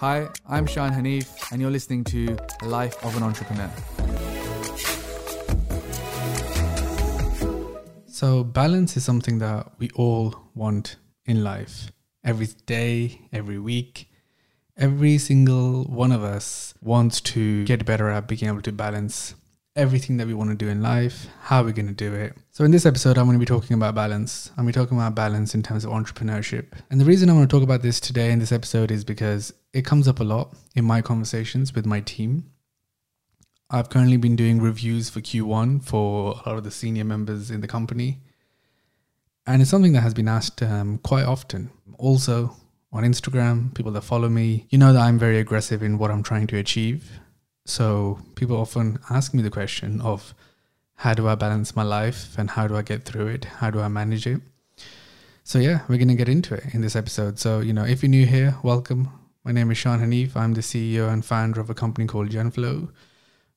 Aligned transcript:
Hi, 0.00 0.30
I'm 0.48 0.64
Shaan 0.64 0.94
Hanif, 0.94 1.52
and 1.52 1.60
you're 1.60 1.70
listening 1.70 2.04
to 2.04 2.34
Life 2.62 2.96
of 3.04 3.14
an 3.18 3.22
Entrepreneur. 3.22 3.70
So, 8.06 8.42
balance 8.42 8.96
is 8.96 9.04
something 9.04 9.40
that 9.40 9.72
we 9.78 9.90
all 9.94 10.34
want 10.54 10.96
in 11.26 11.44
life. 11.44 11.92
Every 12.24 12.48
day, 12.64 13.20
every 13.30 13.58
week, 13.58 14.08
every 14.74 15.18
single 15.18 15.84
one 15.84 16.12
of 16.12 16.24
us 16.24 16.72
wants 16.80 17.20
to 17.32 17.66
get 17.66 17.84
better 17.84 18.08
at 18.08 18.26
being 18.26 18.46
able 18.46 18.62
to 18.62 18.72
balance 18.72 19.34
everything 19.80 20.18
that 20.18 20.26
we 20.26 20.34
want 20.34 20.50
to 20.50 20.54
do 20.54 20.68
in 20.68 20.82
life, 20.82 21.26
how 21.40 21.62
are 21.62 21.64
we're 21.64 21.72
going 21.72 21.86
to 21.86 21.94
do 21.94 22.12
it. 22.12 22.36
So, 22.50 22.64
in 22.64 22.70
this 22.70 22.84
episode, 22.84 23.16
I'm 23.16 23.24
going 23.24 23.36
to 23.36 23.40
be 23.40 23.46
talking 23.46 23.74
about 23.74 23.94
balance. 23.94 24.50
I'm 24.50 24.64
going 24.64 24.74
to 24.74 24.78
be 24.78 24.84
talking 24.84 24.98
about 24.98 25.14
balance 25.14 25.54
in 25.54 25.62
terms 25.62 25.86
of 25.86 25.90
entrepreneurship. 25.90 26.66
And 26.90 27.00
the 27.00 27.06
reason 27.06 27.30
I 27.30 27.32
want 27.32 27.48
to 27.48 27.56
talk 27.56 27.64
about 27.64 27.80
this 27.80 27.98
today 27.98 28.30
in 28.30 28.38
this 28.38 28.52
episode 28.52 28.90
is 28.90 29.04
because 29.04 29.54
it 29.72 29.86
comes 29.86 30.06
up 30.06 30.20
a 30.20 30.24
lot 30.24 30.54
in 30.76 30.84
my 30.84 31.00
conversations 31.00 31.74
with 31.74 31.86
my 31.86 32.00
team. 32.00 32.44
I've 33.70 33.88
currently 33.88 34.18
been 34.18 34.36
doing 34.36 34.60
reviews 34.60 35.08
for 35.08 35.20
Q1 35.20 35.82
for 35.82 36.32
a 36.32 36.48
lot 36.48 36.58
of 36.58 36.64
the 36.64 36.70
senior 36.70 37.04
members 37.04 37.50
in 37.50 37.62
the 37.62 37.68
company. 37.68 38.18
And 39.46 39.62
it's 39.62 39.70
something 39.70 39.94
that 39.94 40.02
has 40.02 40.12
been 40.12 40.28
asked 40.28 40.62
um, 40.62 40.98
quite 40.98 41.24
often. 41.24 41.70
Also, 41.98 42.54
on 42.92 43.04
Instagram, 43.04 43.74
people 43.74 43.92
that 43.92 44.02
follow 44.02 44.28
me, 44.28 44.66
you 44.68 44.76
know 44.76 44.92
that 44.92 45.00
I'm 45.00 45.18
very 45.18 45.38
aggressive 45.38 45.82
in 45.82 45.96
what 45.96 46.10
I'm 46.10 46.22
trying 46.22 46.48
to 46.48 46.58
achieve. 46.58 47.20
So 47.70 48.18
people 48.34 48.56
often 48.56 48.98
ask 49.10 49.32
me 49.32 49.42
the 49.42 49.48
question 49.48 50.00
of 50.00 50.34
how 50.96 51.14
do 51.14 51.28
I 51.28 51.36
balance 51.36 51.76
my 51.76 51.84
life 51.84 52.36
and 52.36 52.50
how 52.50 52.66
do 52.66 52.76
I 52.76 52.82
get 52.82 53.04
through 53.04 53.28
it? 53.28 53.44
How 53.44 53.70
do 53.70 53.80
I 53.80 53.86
manage 53.86 54.26
it? 54.26 54.40
So 55.44 55.60
yeah, 55.60 55.82
we're 55.88 55.96
going 55.96 56.08
to 56.08 56.16
get 56.16 56.28
into 56.28 56.54
it 56.54 56.64
in 56.74 56.80
this 56.80 56.96
episode. 56.96 57.38
So, 57.38 57.60
you 57.60 57.72
know, 57.72 57.84
if 57.84 58.02
you're 58.02 58.10
new 58.10 58.26
here, 58.26 58.56
welcome. 58.64 59.08
My 59.44 59.52
name 59.52 59.70
is 59.70 59.78
Shaan 59.78 60.00
Hanif. 60.00 60.34
I'm 60.34 60.54
the 60.54 60.62
CEO 60.62 61.12
and 61.12 61.24
founder 61.24 61.60
of 61.60 61.70
a 61.70 61.74
company 61.74 62.08
called 62.08 62.30
Genflow, 62.30 62.90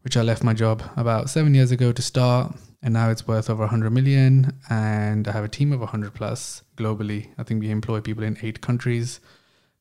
which 0.04 0.16
I 0.16 0.22
left 0.22 0.44
my 0.44 0.54
job 0.54 0.84
about 0.96 1.32
seven 1.32 1.56
years 1.56 1.72
ago 1.72 1.92
to 1.92 2.02
start. 2.04 2.56
And 2.84 2.94
now 2.94 3.10
it's 3.10 3.28
worth 3.28 3.50
over 3.50 3.62
100 3.62 3.90
million. 3.90 4.54
And 4.70 5.28
I 5.28 5.32
have 5.32 5.44
a 5.44 5.50
team 5.50 5.72
of 5.72 5.80
100 5.80 6.14
plus 6.14 6.62
globally. 6.78 7.30
I 7.40 7.44
think 7.44 7.62
we 7.62 7.72
employ 7.72 8.00
people 8.00 8.24
in 8.24 8.38
eight 8.44 8.62
countries 8.62 9.20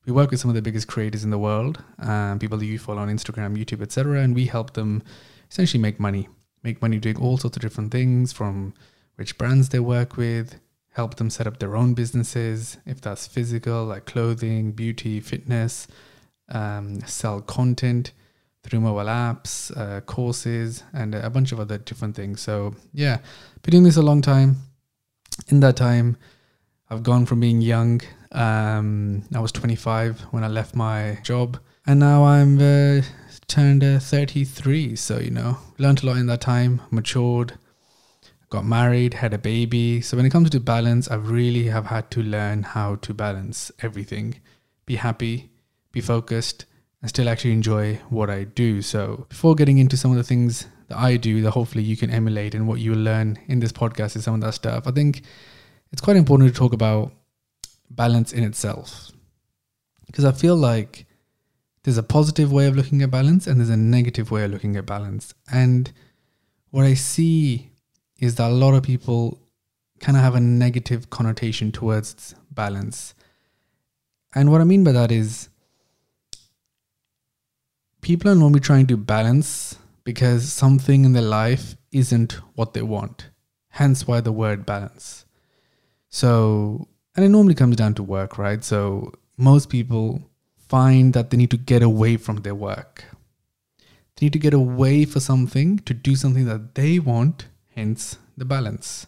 we 0.05 0.11
work 0.11 0.31
with 0.31 0.39
some 0.39 0.49
of 0.49 0.55
the 0.55 0.61
biggest 0.61 0.87
creators 0.87 1.23
in 1.23 1.29
the 1.29 1.37
world, 1.37 1.81
um, 1.99 2.39
people 2.39 2.57
that 2.57 2.65
you 2.65 2.77
follow 2.77 3.01
on 3.01 3.09
Instagram, 3.09 3.57
YouTube, 3.57 3.81
etc., 3.81 4.21
and 4.21 4.35
we 4.35 4.45
help 4.45 4.73
them 4.73 5.01
essentially 5.49 5.81
make 5.81 5.99
money, 5.99 6.27
make 6.63 6.81
money 6.81 6.97
doing 6.97 7.17
all 7.17 7.37
sorts 7.37 7.55
of 7.55 7.61
different 7.61 7.91
things 7.91 8.33
from 8.33 8.73
which 9.15 9.37
brands 9.37 9.69
they 9.69 9.79
work 9.79 10.17
with, 10.17 10.59
help 10.93 11.15
them 11.15 11.29
set 11.29 11.47
up 11.47 11.59
their 11.59 11.75
own 11.75 11.93
businesses, 11.93 12.77
if 12.85 12.99
that's 12.99 13.27
physical, 13.27 13.85
like 13.85 14.05
clothing, 14.05 14.71
beauty, 14.71 15.19
fitness, 15.19 15.87
um, 16.49 16.99
sell 17.01 17.41
content 17.41 18.11
through 18.63 18.79
mobile 18.79 19.09
apps, 19.09 19.75
uh, 19.77 20.01
courses, 20.01 20.83
and 20.93 21.15
a 21.15 21.29
bunch 21.29 21.51
of 21.51 21.59
other 21.59 21.77
different 21.77 22.15
things. 22.15 22.41
So, 22.41 22.75
yeah, 22.93 23.19
been 23.61 23.71
doing 23.71 23.83
this 23.83 23.97
a 23.97 24.01
long 24.01 24.21
time. 24.21 24.57
In 25.49 25.59
that 25.61 25.75
time, 25.75 26.17
I've 26.89 27.03
gone 27.03 27.25
from 27.25 27.39
being 27.39 27.61
young 27.61 28.01
um, 28.33 29.23
I 29.33 29.39
was 29.39 29.51
25 29.51 30.21
when 30.31 30.43
I 30.43 30.47
left 30.47 30.75
my 30.75 31.19
job, 31.23 31.59
and 31.85 31.99
now 31.99 32.25
I'm 32.25 32.57
uh, 32.57 33.01
turned 33.47 33.83
uh, 33.83 33.99
33. 33.99 34.95
So 34.95 35.19
you 35.19 35.31
know, 35.31 35.57
learned 35.77 36.03
a 36.03 36.07
lot 36.07 36.17
in 36.17 36.27
that 36.27 36.41
time, 36.41 36.81
matured, 36.91 37.53
got 38.49 38.65
married, 38.65 39.15
had 39.15 39.33
a 39.33 39.37
baby. 39.37 40.01
So 40.01 40.17
when 40.17 40.25
it 40.25 40.31
comes 40.31 40.49
to 40.51 40.59
balance, 40.59 41.09
I 41.09 41.15
really 41.15 41.65
have 41.65 41.87
had 41.87 42.09
to 42.11 42.23
learn 42.23 42.63
how 42.63 42.95
to 42.95 43.13
balance 43.13 43.71
everything, 43.81 44.41
be 44.85 44.95
happy, 44.95 45.51
be 45.91 46.01
focused, 46.01 46.65
and 47.01 47.09
still 47.09 47.29
actually 47.29 47.53
enjoy 47.53 47.95
what 48.09 48.29
I 48.29 48.45
do. 48.45 48.81
So 48.81 49.25
before 49.29 49.55
getting 49.55 49.77
into 49.77 49.97
some 49.97 50.11
of 50.11 50.17
the 50.17 50.23
things 50.23 50.67
that 50.87 50.97
I 50.97 51.17
do, 51.17 51.41
that 51.41 51.51
hopefully 51.51 51.83
you 51.83 51.97
can 51.97 52.09
emulate, 52.09 52.55
and 52.55 52.67
what 52.67 52.79
you 52.79 52.95
learn 52.95 53.37
in 53.47 53.59
this 53.59 53.71
podcast 53.71 54.15
is 54.15 54.23
some 54.23 54.35
of 54.35 54.41
that 54.41 54.53
stuff. 54.53 54.87
I 54.87 54.91
think 54.91 55.21
it's 55.91 56.01
quite 56.01 56.15
important 56.17 56.51
to 56.51 56.57
talk 56.57 56.73
about 56.73 57.11
balance 57.89 58.33
in 58.33 58.43
itself. 58.43 59.11
Because 60.05 60.25
I 60.25 60.31
feel 60.31 60.55
like 60.55 61.05
there's 61.83 61.97
a 61.97 62.03
positive 62.03 62.51
way 62.51 62.67
of 62.67 62.75
looking 62.75 63.01
at 63.01 63.11
balance 63.11 63.47
and 63.47 63.59
there's 63.59 63.69
a 63.69 63.77
negative 63.77 64.31
way 64.31 64.43
of 64.45 64.51
looking 64.51 64.75
at 64.75 64.85
balance. 64.85 65.33
And 65.51 65.91
what 66.69 66.85
I 66.85 66.93
see 66.93 67.71
is 68.19 68.35
that 68.35 68.49
a 68.49 68.53
lot 68.53 68.73
of 68.73 68.83
people 68.83 69.39
kind 69.99 70.17
of 70.17 70.23
have 70.23 70.35
a 70.35 70.39
negative 70.39 71.09
connotation 71.09 71.71
towards 71.71 72.35
balance. 72.51 73.13
And 74.35 74.51
what 74.51 74.61
I 74.61 74.63
mean 74.63 74.83
by 74.83 74.91
that 74.93 75.11
is 75.11 75.49
people 78.01 78.31
are 78.31 78.35
normally 78.35 78.59
trying 78.59 78.87
to 78.87 78.97
balance 78.97 79.77
because 80.03 80.51
something 80.51 81.05
in 81.05 81.13
their 81.13 81.21
life 81.21 81.75
isn't 81.91 82.33
what 82.55 82.73
they 82.73 82.81
want. 82.81 83.29
Hence 83.69 84.07
why 84.07 84.21
the 84.21 84.31
word 84.31 84.65
balance. 84.65 85.25
So 86.09 86.87
and 87.15 87.25
it 87.25 87.29
normally 87.29 87.55
comes 87.55 87.75
down 87.75 87.93
to 87.95 88.03
work, 88.03 88.37
right? 88.37 88.63
So 88.63 89.13
most 89.37 89.69
people 89.69 90.21
find 90.57 91.13
that 91.13 91.29
they 91.29 91.37
need 91.37 91.51
to 91.51 91.57
get 91.57 91.83
away 91.83 92.17
from 92.17 92.37
their 92.37 92.55
work. 92.55 93.05
They 94.15 94.25
need 94.25 94.33
to 94.33 94.39
get 94.39 94.53
away 94.53 95.05
for 95.05 95.19
something 95.19 95.79
to 95.79 95.93
do 95.93 96.15
something 96.15 96.45
that 96.45 96.75
they 96.75 96.99
want, 96.99 97.47
hence 97.75 98.17
the 98.37 98.45
balance. 98.45 99.07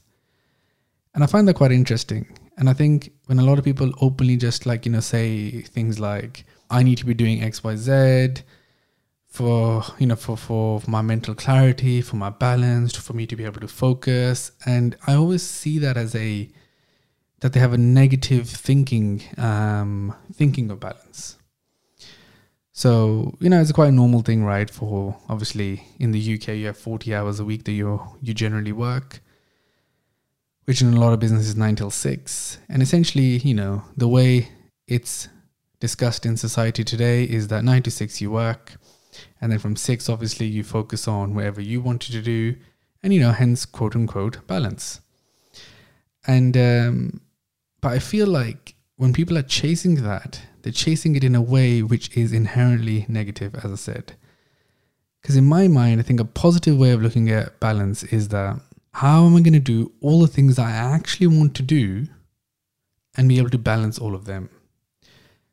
And 1.13 1.23
I 1.23 1.27
find 1.27 1.47
that 1.47 1.55
quite 1.55 1.71
interesting. 1.71 2.27
And 2.57 2.69
I 2.69 2.73
think 2.73 3.11
when 3.25 3.39
a 3.39 3.43
lot 3.43 3.57
of 3.57 3.65
people 3.65 3.91
openly 4.01 4.37
just 4.37 4.65
like, 4.65 4.85
you 4.85 4.91
know, 4.91 4.99
say 4.99 5.61
things 5.61 5.99
like, 5.99 6.45
I 6.69 6.83
need 6.83 6.97
to 6.99 7.05
be 7.05 7.13
doing 7.13 7.41
XYZ 7.41 8.41
for, 9.27 9.83
you 9.99 10.07
know, 10.07 10.15
for, 10.15 10.37
for 10.37 10.81
my 10.87 11.01
mental 11.01 11.35
clarity, 11.35 12.01
for 12.01 12.15
my 12.15 12.29
balance, 12.29 12.95
for 12.95 13.13
me 13.13 13.25
to 13.27 13.35
be 13.35 13.45
able 13.45 13.61
to 13.61 13.67
focus. 13.67 14.51
And 14.65 14.95
I 15.07 15.15
always 15.15 15.43
see 15.43 15.79
that 15.79 15.97
as 15.97 16.15
a 16.15 16.49
that 17.45 17.53
they 17.53 17.59
have 17.59 17.73
a 17.73 17.77
negative 17.77 18.49
thinking 18.49 19.21
um, 19.37 20.15
thinking 20.33 20.71
of 20.71 20.79
balance. 20.79 21.37
So 22.71 23.35
you 23.39 23.51
know 23.51 23.61
it's 23.61 23.71
quite 23.71 23.89
a 23.89 23.91
normal 23.91 24.21
thing, 24.23 24.43
right? 24.43 24.67
For 24.67 25.15
obviously 25.29 25.83
in 25.99 26.09
the 26.09 26.33
UK 26.33 26.47
you 26.55 26.65
have 26.65 26.77
forty 26.79 27.13
hours 27.13 27.39
a 27.39 27.45
week 27.45 27.65
that 27.65 27.73
you 27.73 28.01
you 28.19 28.33
generally 28.33 28.71
work, 28.71 29.21
which 30.63 30.81
in 30.81 30.91
a 30.95 30.99
lot 30.99 31.13
of 31.13 31.19
businesses 31.19 31.55
nine 31.55 31.75
till 31.75 31.91
six, 31.91 32.57
and 32.67 32.81
essentially 32.81 33.37
you 33.37 33.53
know 33.53 33.83
the 33.95 34.07
way 34.07 34.49
it's 34.87 35.27
discussed 35.79 36.25
in 36.25 36.37
society 36.37 36.83
today 36.83 37.25
is 37.25 37.49
that 37.49 37.63
nine 37.63 37.83
to 37.83 37.91
six 37.91 38.21
you 38.21 38.31
work, 38.31 38.73
and 39.39 39.51
then 39.51 39.59
from 39.59 39.75
six 39.75 40.09
obviously 40.09 40.47
you 40.47 40.63
focus 40.63 41.07
on 41.07 41.35
whatever 41.35 41.61
you 41.61 41.79
wanted 41.79 42.11
to 42.11 42.23
do, 42.23 42.55
and 43.03 43.13
you 43.13 43.19
know 43.19 43.33
hence 43.33 43.67
quote 43.67 43.95
unquote 43.95 44.47
balance. 44.47 44.99
And 46.27 46.57
um, 46.57 47.21
but 47.85 47.93
I 47.93 47.99
feel 47.99 48.25
like 48.25 48.73
when 48.95 49.13
people 49.13 49.37
are 49.37 49.43
chasing 49.43 50.01
that, 50.01 50.41
they're 50.63 50.73
chasing 50.73 51.15
it 51.15 51.23
in 51.23 51.35
a 51.35 51.41
way 51.55 51.83
which 51.83 52.17
is 52.17 52.33
inherently 52.33 53.05
negative, 53.07 53.53
as 53.63 53.71
I 53.71 53.75
said. 53.75 54.15
Because 55.21 55.35
in 55.35 55.45
my 55.45 55.67
mind, 55.67 55.99
I 55.99 56.03
think 56.03 56.19
a 56.19 56.25
positive 56.25 56.79
way 56.79 56.89
of 56.89 57.03
looking 57.03 57.29
at 57.29 57.59
balance 57.59 58.01
is 58.01 58.29
that 58.29 58.59
how 58.93 59.27
am 59.27 59.35
I 59.35 59.41
going 59.41 59.53
to 59.53 59.59
do 59.59 59.91
all 60.01 60.21
the 60.21 60.27
things 60.27 60.57
I 60.57 60.71
actually 60.71 61.27
want 61.27 61.53
to 61.57 61.61
do 61.61 62.07
and 63.15 63.29
be 63.29 63.37
able 63.37 63.51
to 63.51 63.59
balance 63.59 63.99
all 63.99 64.15
of 64.15 64.25
them? 64.25 64.49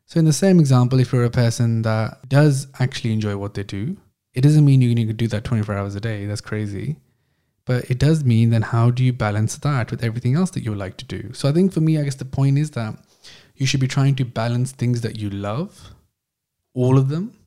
So, 0.07 0.19
in 0.19 0.25
the 0.25 0.33
same 0.33 0.59
example, 0.59 1.01
if 1.01 1.13
you're 1.13 1.25
a 1.25 1.31
person 1.31 1.83
that 1.83 2.31
does 2.31 2.67
actually 2.81 3.13
enjoy 3.13 3.37
what 3.37 3.53
they 3.53 3.63
do, 3.63 3.99
it 4.33 4.41
doesn't 4.41 4.65
mean 4.65 4.81
you 4.81 4.95
need 4.95 5.09
to 5.09 5.13
do 5.13 5.29
that 5.29 5.45
24 5.45 5.77
hours 5.77 5.95
a 5.97 6.01
day. 6.01 6.25
That's 6.25 6.41
crazy. 6.41 6.97
But 7.65 7.91
it 7.91 7.99
does 7.99 8.25
mean 8.25 8.51
then 8.51 8.63
how 8.63 8.91
do 8.91 9.05
you 9.05 9.13
balance 9.13 9.57
that 9.59 9.91
with 9.91 10.03
everything 10.03 10.35
else 10.35 10.51
that 10.51 10.65
you 10.65 10.71
would 10.71 10.81
like 10.81 10.97
to 10.99 11.05
do? 11.05 11.33
So 11.33 11.49
I 11.49 11.53
think 11.53 11.73
for 11.73 11.81
me, 11.81 11.99
I 11.99 12.03
guess 12.03 12.17
the 12.17 12.25
point 12.25 12.59
is 12.59 12.73
that 12.73 12.97
you 13.57 13.67
should 13.67 13.81
be 13.81 13.89
trying 13.89 14.17
to 14.17 14.25
balance 14.25 14.73
things 14.73 15.03
that 15.03 15.19
you 15.19 15.31
love, 15.31 15.95
all 16.75 16.99
of 16.99 17.09
them, 17.09 17.39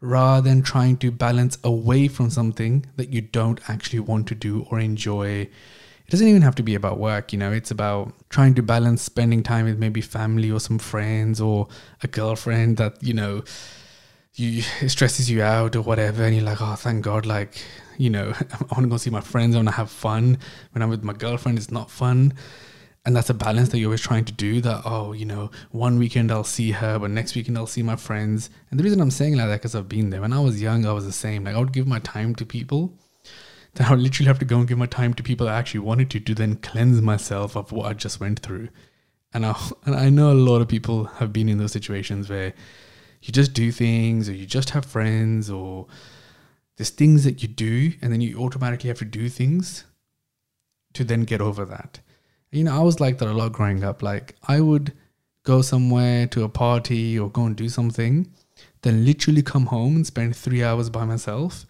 rather 0.00 0.48
than 0.48 0.62
trying 0.62 0.96
to 0.96 1.10
balance 1.10 1.58
away 1.62 2.08
from 2.08 2.30
something 2.30 2.86
that 2.96 3.12
you 3.12 3.20
don't 3.20 3.60
actually 3.68 4.00
want 4.00 4.26
to 4.28 4.34
do 4.34 4.66
or 4.70 4.80
enjoy. 4.80 5.26
It 5.26 6.10
doesn't 6.10 6.26
even 6.26 6.42
have 6.42 6.56
to 6.56 6.62
be 6.64 6.74
about 6.74 6.98
work, 6.98 7.32
you 7.32 7.38
know, 7.38 7.52
it's 7.52 7.70
about 7.70 8.12
trying 8.30 8.54
to 8.54 8.62
balance 8.62 9.02
spending 9.02 9.44
time 9.44 9.66
with 9.66 9.78
maybe 9.78 10.00
family 10.00 10.50
or 10.50 10.58
some 10.58 10.78
friends 10.78 11.40
or 11.40 11.68
a 12.02 12.08
girlfriend 12.08 12.78
that, 12.78 13.00
you 13.00 13.14
know, 13.14 13.44
you 14.34 14.62
stresses 14.88 15.30
you 15.30 15.42
out 15.42 15.76
or 15.76 15.82
whatever 15.82 16.24
and 16.24 16.34
you're 16.34 16.44
like, 16.44 16.60
oh 16.60 16.74
thank 16.74 17.04
God, 17.04 17.26
like 17.26 17.62
you 18.00 18.08
know, 18.08 18.32
I 18.50 18.74
want 18.74 18.82
to 18.82 18.88
go 18.88 18.96
see 18.96 19.10
my 19.10 19.20
friends. 19.20 19.54
I 19.54 19.58
want 19.58 19.68
to 19.68 19.74
have 19.74 19.90
fun. 19.90 20.38
When 20.72 20.82
I'm 20.82 20.88
with 20.88 21.04
my 21.04 21.12
girlfriend, 21.12 21.58
it's 21.58 21.70
not 21.70 21.90
fun. 21.90 22.32
And 23.04 23.14
that's 23.16 23.30
a 23.30 23.34
balance 23.34 23.70
that 23.70 23.78
you're 23.78 23.88
always 23.88 24.00
trying 24.00 24.26
to 24.26 24.32
do 24.32 24.60
that, 24.60 24.82
oh, 24.84 25.12
you 25.12 25.24
know, 25.24 25.50
one 25.70 25.98
weekend 25.98 26.30
I'll 26.30 26.44
see 26.44 26.70
her, 26.72 26.98
but 26.98 27.10
next 27.10 27.34
weekend 27.34 27.56
I'll 27.56 27.66
see 27.66 27.82
my 27.82 27.96
friends. 27.96 28.50
And 28.70 28.78
the 28.78 28.84
reason 28.84 29.00
I'm 29.00 29.10
saying 29.10 29.36
like 29.36 29.48
that, 29.48 29.56
because 29.56 29.74
I've 29.74 29.88
been 29.88 30.10
there. 30.10 30.20
When 30.20 30.34
I 30.34 30.40
was 30.40 30.60
young, 30.60 30.84
I 30.84 30.92
was 30.92 31.06
the 31.06 31.12
same. 31.12 31.44
Like 31.44 31.54
I 31.54 31.58
would 31.58 31.72
give 31.72 31.86
my 31.86 31.98
time 32.00 32.34
to 32.36 32.44
people. 32.46 32.92
Then 33.74 33.86
I 33.86 33.90
would 33.90 34.00
literally 34.00 34.28
have 34.28 34.38
to 34.40 34.44
go 34.44 34.58
and 34.58 34.68
give 34.68 34.78
my 34.78 34.86
time 34.86 35.14
to 35.14 35.22
people 35.22 35.48
I 35.48 35.58
actually 35.58 35.80
wanted 35.80 36.10
to, 36.10 36.20
to 36.20 36.34
then 36.34 36.56
cleanse 36.56 37.00
myself 37.00 37.56
of 37.56 37.72
what 37.72 37.86
I 37.86 37.94
just 37.94 38.20
went 38.20 38.40
through. 38.40 38.68
And 39.32 39.46
I, 39.46 39.58
and 39.86 39.94
I 39.94 40.10
know 40.10 40.32
a 40.32 40.34
lot 40.34 40.60
of 40.60 40.68
people 40.68 41.04
have 41.04 41.32
been 41.32 41.48
in 41.48 41.58
those 41.58 41.72
situations 41.72 42.28
where 42.28 42.52
you 43.22 43.32
just 43.32 43.52
do 43.52 43.70
things 43.70 44.28
or 44.28 44.32
you 44.32 44.46
just 44.46 44.70
have 44.70 44.84
friends 44.84 45.50
or 45.50 45.86
there's 46.76 46.90
things 46.90 47.24
that 47.24 47.42
you 47.42 47.48
do 47.48 47.92
and 48.00 48.12
then 48.12 48.20
you 48.20 48.38
automatically 48.38 48.88
have 48.88 48.98
to 48.98 49.04
do 49.04 49.28
things 49.28 49.84
to 50.94 51.04
then 51.04 51.24
get 51.24 51.40
over 51.40 51.64
that. 51.64 52.00
You 52.50 52.64
know, 52.64 52.76
I 52.76 52.82
was 52.82 52.98
like 52.98 53.18
that 53.18 53.28
a 53.28 53.32
lot 53.32 53.52
growing 53.52 53.84
up. 53.84 54.02
Like 54.02 54.36
I 54.48 54.60
would 54.60 54.92
go 55.44 55.62
somewhere 55.62 56.26
to 56.28 56.44
a 56.44 56.48
party 56.48 57.18
or 57.18 57.30
go 57.30 57.44
and 57.44 57.56
do 57.56 57.68
something, 57.68 58.32
then 58.82 59.04
literally 59.04 59.42
come 59.42 59.66
home 59.66 59.96
and 59.96 60.06
spend 60.06 60.34
three 60.34 60.62
hours 60.62 60.90
by 60.90 61.04
myself 61.04 61.66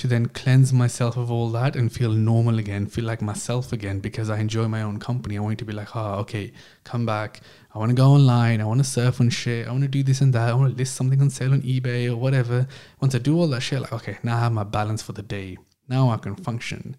to 0.00 0.06
then 0.06 0.24
cleanse 0.24 0.72
myself 0.72 1.18
of 1.18 1.30
all 1.30 1.50
that 1.50 1.76
and 1.76 1.92
feel 1.92 2.12
normal 2.12 2.58
again, 2.58 2.86
feel 2.86 3.04
like 3.04 3.20
myself 3.20 3.70
again 3.70 4.00
because 4.00 4.30
I 4.30 4.38
enjoy 4.38 4.66
my 4.66 4.80
own 4.80 4.98
company. 4.98 5.36
I 5.36 5.42
want 5.42 5.58
to 5.58 5.66
be 5.66 5.74
like, 5.74 5.94
oh, 5.94 6.14
okay, 6.20 6.52
come 6.84 7.04
back. 7.04 7.42
I 7.74 7.78
want 7.78 7.90
to 7.90 7.94
go 7.94 8.12
online. 8.12 8.62
I 8.62 8.64
want 8.64 8.80
to 8.80 8.84
surf 8.84 9.20
on 9.20 9.28
shit. 9.28 9.68
I 9.68 9.70
want 9.70 9.82
to 9.82 9.88
do 9.88 10.02
this 10.02 10.22
and 10.22 10.32
that. 10.32 10.48
I 10.48 10.54
want 10.54 10.72
to 10.72 10.76
list 10.78 10.96
something 10.96 11.20
on 11.20 11.28
sale 11.28 11.52
on 11.52 11.60
eBay 11.60 12.10
or 12.10 12.16
whatever. 12.16 12.66
Once 12.98 13.14
I 13.14 13.18
do 13.18 13.38
all 13.38 13.46
that 13.48 13.60
shit, 13.60 13.82
like, 13.82 13.92
okay, 13.92 14.16
now 14.22 14.38
I 14.38 14.40
have 14.40 14.52
my 14.52 14.64
balance 14.64 15.02
for 15.02 15.12
the 15.12 15.22
day. 15.22 15.58
Now 15.86 16.08
I 16.08 16.16
can 16.16 16.34
function. 16.34 16.96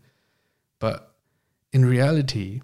But 0.78 1.16
in 1.74 1.84
reality, 1.84 2.62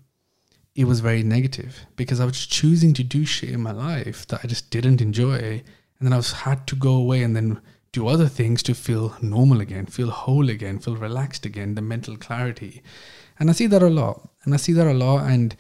it 0.76 0.86
was 0.86 1.00
very 1.00 1.24
negative 1.24 1.88
because 1.96 2.20
I 2.20 2.26
was 2.26 2.46
choosing 2.46 2.94
to 2.94 3.04
do 3.04 3.26
shit 3.26 3.50
in 3.50 3.62
my 3.62 3.72
life 3.72 4.28
that 4.28 4.42
I 4.44 4.48
just 4.48 4.70
didn't 4.70 5.02
enjoy. 5.02 5.64
And 5.98 6.06
then 6.06 6.14
I 6.14 6.18
was 6.18 6.32
had 6.32 6.68
to 6.68 6.76
go 6.76 6.94
away 6.94 7.24
and 7.24 7.36
then 7.36 7.60
do 7.98 8.08
other 8.08 8.28
things 8.28 8.62
to 8.62 8.76
feel 8.76 9.16
normal 9.22 9.60
again, 9.60 9.88
feel 9.88 10.12
whole 10.12 10.50
again, 10.50 10.78
feel 10.78 10.96
relaxed 10.96 11.46
again, 11.48 11.74
the 11.74 11.82
mental 11.82 12.16
clarity. 12.16 12.84
And 13.40 13.50
I 13.50 13.54
see 13.54 13.66
that 13.68 13.82
a 13.82 13.90
lot. 13.90 14.30
And 14.44 14.54
I 14.54 14.58
see 14.58 14.74
that 14.74 14.86
a 14.86 14.94
lot. 14.94 15.26
And 15.26 15.56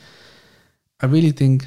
I 1.02 1.08
really 1.08 1.32
think 1.32 1.66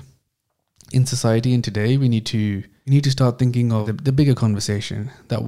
in 0.93 1.07
society 1.07 1.53
and 1.55 1.65
today 1.65 1.97
we 1.97 2.09
need 2.09 2.27
to 2.27 2.63
we 2.85 2.91
need 2.95 3.05
to 3.05 3.11
start 3.11 3.39
thinking 3.39 3.73
of 3.73 3.87
the, 3.87 3.93
the 3.93 4.13
bigger 4.13 4.35
conversation 4.35 5.11
that 5.29 5.41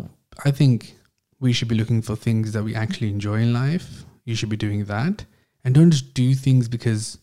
I 0.44 0.50
think 0.50 0.94
we 1.38 1.52
should 1.52 1.68
be 1.68 1.74
looking 1.76 2.02
for 2.02 2.16
things 2.16 2.52
that 2.52 2.64
we 2.64 2.74
actually 2.74 3.10
enjoy 3.10 3.38
in 3.46 3.52
life. 3.52 4.04
You 4.24 4.34
should 4.34 4.48
be 4.48 4.56
doing 4.56 4.84
that. 4.86 5.24
And 5.64 5.74
don't 5.74 5.90
just 5.92 6.14
do 6.14 6.34
things 6.34 6.68
because 6.68 7.18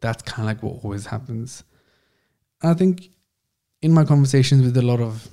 that's 0.00 0.22
kind 0.22 0.40
of 0.40 0.46
like 0.46 0.62
what 0.62 0.84
always 0.84 1.06
happens. 1.06 1.62
And 2.62 2.70
I 2.72 2.74
think 2.74 3.10
in 3.80 3.92
my 3.92 4.04
conversations 4.04 4.62
with 4.62 4.76
a 4.76 4.82
lot 4.82 5.00
of 5.00 5.28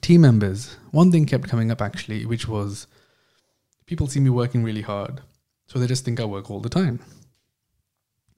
team 0.00 0.20
members, 0.20 0.76
one 0.90 1.10
thing 1.10 1.26
kept 1.26 1.48
coming 1.48 1.70
up 1.70 1.80
actually, 1.80 2.26
which 2.26 2.48
was 2.48 2.86
people 3.86 4.06
see 4.06 4.20
me 4.20 4.30
working 4.30 4.62
really 4.62 4.82
hard. 4.82 5.22
So 5.66 5.78
they 5.78 5.86
just 5.86 6.04
think 6.04 6.20
I 6.20 6.24
work 6.24 6.50
all 6.50 6.60
the 6.60 6.68
time. 6.68 7.00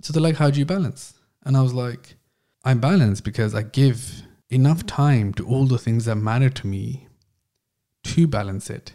So 0.00 0.12
they're 0.12 0.22
like, 0.22 0.36
how 0.36 0.50
do 0.50 0.58
you 0.58 0.66
balance? 0.66 1.14
And 1.44 1.56
I 1.56 1.62
was 1.62 1.74
like, 1.74 2.16
I 2.64 2.74
balance 2.74 3.20
because 3.20 3.54
I 3.54 3.62
give 3.62 4.22
enough 4.50 4.86
time 4.86 5.32
to 5.34 5.46
all 5.46 5.66
the 5.66 5.78
things 5.78 6.06
that 6.06 6.16
matter 6.16 6.48
to 6.48 6.66
me 6.66 7.08
to 8.04 8.26
balance 8.26 8.70
it. 8.70 8.92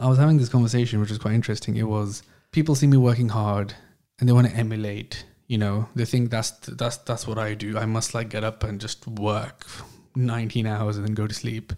I 0.00 0.08
was 0.08 0.18
having 0.18 0.38
this 0.38 0.48
conversation, 0.48 1.00
which 1.00 1.10
was 1.10 1.18
quite 1.18 1.34
interesting. 1.34 1.76
It 1.76 1.88
was 1.88 2.22
people 2.50 2.74
see 2.74 2.86
me 2.86 2.96
working 2.96 3.28
hard 3.28 3.74
and 4.18 4.28
they 4.28 4.32
want 4.32 4.48
to 4.48 4.56
emulate. 4.56 5.24
You 5.46 5.58
know, 5.58 5.88
they 5.94 6.04
think 6.04 6.30
that's 6.30 6.50
that's 6.50 6.96
that's 6.98 7.26
what 7.26 7.38
I 7.38 7.54
do. 7.54 7.78
I 7.78 7.86
must 7.86 8.14
like 8.14 8.28
get 8.28 8.42
up 8.42 8.64
and 8.64 8.80
just 8.80 9.06
work 9.06 9.66
19 10.16 10.66
hours 10.66 10.96
and 10.96 11.06
then 11.06 11.14
go 11.14 11.26
to 11.26 11.34
sleep 11.34 11.72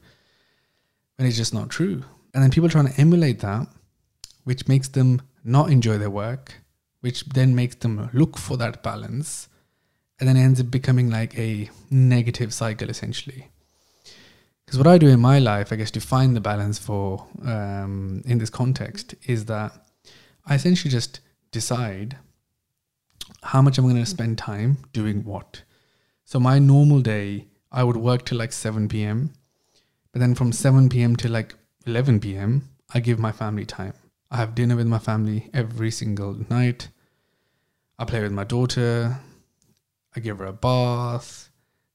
when 1.18 1.26
it's 1.28 1.36
just 1.36 1.52
not 1.52 1.68
true. 1.68 2.04
And 2.32 2.42
then 2.42 2.50
people 2.50 2.68
trying 2.68 2.88
to 2.88 3.00
emulate 3.00 3.40
that, 3.40 3.66
which 4.44 4.68
makes 4.68 4.88
them 4.88 5.20
not 5.44 5.70
enjoy 5.70 5.98
their 5.98 6.10
work, 6.10 6.54
which 7.00 7.24
then 7.26 7.54
makes 7.54 7.74
them 7.76 8.08
look 8.12 8.38
for 8.38 8.56
that 8.56 8.82
balance, 8.82 9.48
and 10.18 10.28
then 10.28 10.36
ends 10.36 10.60
up 10.60 10.70
becoming 10.70 11.10
like 11.10 11.38
a 11.38 11.70
negative 11.90 12.54
cycle 12.54 12.88
essentially. 12.88 13.48
Because 14.64 14.78
what 14.78 14.86
I 14.86 14.98
do 14.98 15.08
in 15.08 15.20
my 15.20 15.38
life, 15.38 15.72
I 15.72 15.76
guess, 15.76 15.90
to 15.92 16.00
find 16.00 16.36
the 16.36 16.40
balance 16.40 16.78
for 16.78 17.26
um, 17.44 18.22
in 18.26 18.38
this 18.38 18.50
context 18.50 19.14
is 19.26 19.46
that 19.46 19.72
I 20.46 20.54
essentially 20.54 20.90
just 20.90 21.20
decide 21.50 22.18
how 23.42 23.62
much 23.62 23.78
I'm 23.78 23.84
going 23.84 23.96
to 23.96 24.06
spend 24.06 24.36
time 24.38 24.78
doing 24.92 25.24
what. 25.24 25.62
So 26.24 26.38
my 26.38 26.58
normal 26.58 27.00
day, 27.00 27.46
I 27.72 27.82
would 27.82 27.96
work 27.96 28.26
till 28.26 28.38
like 28.38 28.52
7 28.52 28.88
p.m. 28.88 29.32
But 30.18 30.26
then 30.26 30.34
from 30.34 30.50
7 30.50 30.88
p.m. 30.88 31.14
to 31.14 31.28
like 31.28 31.54
11 31.86 32.18
p.m., 32.18 32.70
I 32.92 32.98
give 32.98 33.20
my 33.20 33.30
family 33.30 33.64
time. 33.64 33.94
I 34.32 34.38
have 34.38 34.56
dinner 34.56 34.74
with 34.74 34.88
my 34.88 34.98
family 34.98 35.48
every 35.54 35.92
single 35.92 36.34
night. 36.50 36.88
I 38.00 38.04
play 38.04 38.20
with 38.22 38.32
my 38.32 38.42
daughter. 38.42 39.16
I 40.16 40.18
give 40.18 40.38
her 40.40 40.46
a 40.46 40.52
bath, 40.52 41.50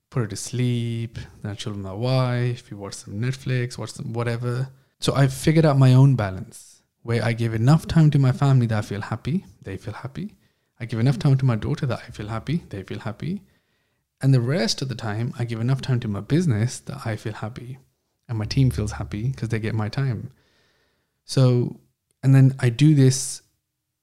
put 0.10 0.22
her 0.22 0.28
to 0.28 0.38
sleep. 0.38 1.16
Then 1.42 1.52
I 1.52 1.56
chill 1.56 1.74
with 1.74 1.82
my 1.82 1.92
wife. 1.92 2.72
We 2.72 2.78
watch 2.78 2.94
some 2.94 3.16
Netflix, 3.16 3.78
watch 3.78 3.92
some 3.92 4.14
whatever. 4.14 4.70
So 5.02 5.14
I've 5.14 5.34
figured 5.34 5.66
out 5.66 5.78
my 5.78 5.94
own 5.94 6.16
balance 6.16 6.82
where 7.02 7.22
I 7.26 7.34
give 7.34 7.54
enough 7.54 7.88
time 7.88 8.10
to 8.12 8.20
my 8.20 8.32
family 8.32 8.68
that 8.68 8.78
I 8.78 8.82
feel 8.84 9.02
happy, 9.02 9.46
they 9.64 9.76
feel 9.76 9.96
happy. 9.96 10.36
I 10.80 10.86
give 10.86 11.02
enough 11.02 11.20
time 11.20 11.36
to 11.40 11.46
my 11.46 11.58
daughter 11.58 11.86
that 11.88 12.04
I 12.08 12.12
feel 12.12 12.30
happy, 12.30 12.64
they 12.70 12.84
feel 12.84 13.00
happy. 13.00 13.42
And 14.22 14.34
the 14.34 14.40
rest 14.40 14.82
of 14.82 14.88
the 14.88 14.96
time, 14.96 15.34
I 15.38 15.44
give 15.44 15.60
enough 15.60 15.82
time 15.82 16.00
to 16.00 16.08
my 16.08 16.22
business 16.22 16.80
that 16.80 17.06
I 17.06 17.18
feel 17.18 17.34
happy 17.34 17.80
and 18.28 18.38
my 18.38 18.46
team 18.46 18.72
feels 18.72 18.94
happy 18.94 19.30
because 19.30 19.50
they 19.50 19.60
get 19.60 19.76
my 19.76 19.90
time. 19.90 20.32
So, 21.26 21.80
and 22.22 22.34
then 22.34 22.56
I 22.60 22.70
do 22.70 22.96
this 22.96 23.42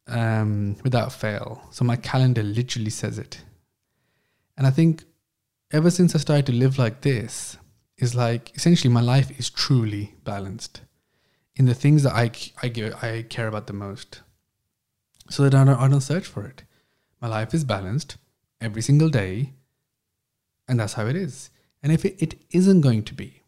um, 0.07 0.77
without 0.83 1.13
fail. 1.13 1.63
So 1.71 1.85
my 1.85 1.97
calendar 1.97 2.43
literally 2.43 2.91
says 2.91 3.19
it. 3.19 3.43
And 4.57 4.67
I 4.67 4.71
think 4.71 5.05
ever 5.73 5.91
since 5.91 6.15
I 6.15 6.19
started 6.19 6.47
to 6.47 6.53
live 6.53 6.79
like 6.79 7.01
this, 7.01 7.57
is 8.01 8.15
like 8.15 8.57
essentially 8.57 8.93
my 8.93 9.01
life 9.01 9.39
is 9.39 9.51
truly 9.51 10.15
balanced 10.25 10.81
in 11.55 11.67
the 11.67 11.75
things 11.75 12.03
that 12.03 12.15
I 12.15 12.31
I 12.63 12.69
give 12.69 12.95
I 13.03 13.23
care 13.29 13.47
about 13.47 13.67
the 13.67 13.73
most. 13.73 14.23
So 15.29 15.45
that 15.45 15.55
I 15.55 15.65
don't, 15.65 15.79
I 15.79 15.87
don't 15.87 16.01
search 16.01 16.27
for 16.27 16.45
it. 16.45 16.65
My 17.21 17.29
life 17.29 17.55
is 17.55 17.63
balanced 17.63 18.17
every 18.61 18.83
single 18.83 19.11
day, 19.11 19.53
and 20.67 20.81
that's 20.81 20.95
how 20.95 21.07
it 21.07 21.15
is. 21.15 21.51
And 21.83 21.93
if 21.93 22.05
it, 22.05 22.21
it 22.21 22.35
isn't 22.51 22.81
going 22.81 23.05
to 23.05 23.15
be, 23.15 23.40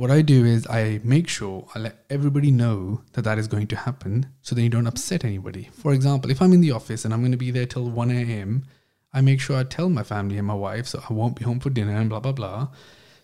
what 0.00 0.10
I 0.10 0.22
do 0.22 0.46
is 0.46 0.66
I 0.66 0.98
make 1.04 1.28
sure 1.28 1.68
I 1.74 1.78
let 1.78 2.06
everybody 2.08 2.50
know 2.50 3.02
that 3.12 3.20
that 3.24 3.38
is 3.38 3.46
going 3.46 3.66
to 3.66 3.76
happen 3.76 4.30
so 4.40 4.54
then 4.54 4.64
you 4.64 4.70
don't 4.70 4.86
upset 4.86 5.26
anybody. 5.26 5.68
For 5.74 5.92
example, 5.92 6.30
if 6.30 6.40
I'm 6.40 6.54
in 6.54 6.62
the 6.62 6.70
office 6.70 7.04
and 7.04 7.12
I'm 7.12 7.20
going 7.20 7.32
to 7.32 7.36
be 7.36 7.50
there 7.50 7.66
till 7.66 7.90
1 7.90 8.10
a.m., 8.10 8.64
I 9.12 9.20
make 9.20 9.42
sure 9.42 9.58
I 9.58 9.64
tell 9.64 9.90
my 9.90 10.02
family 10.02 10.38
and 10.38 10.46
my 10.46 10.54
wife 10.54 10.86
so 10.86 11.02
I 11.06 11.12
won't 11.12 11.36
be 11.36 11.44
home 11.44 11.60
for 11.60 11.68
dinner 11.68 11.94
and 11.94 12.08
blah, 12.08 12.20
blah, 12.20 12.32
blah. 12.32 12.68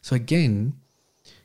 So 0.03 0.17
again, 0.17 0.75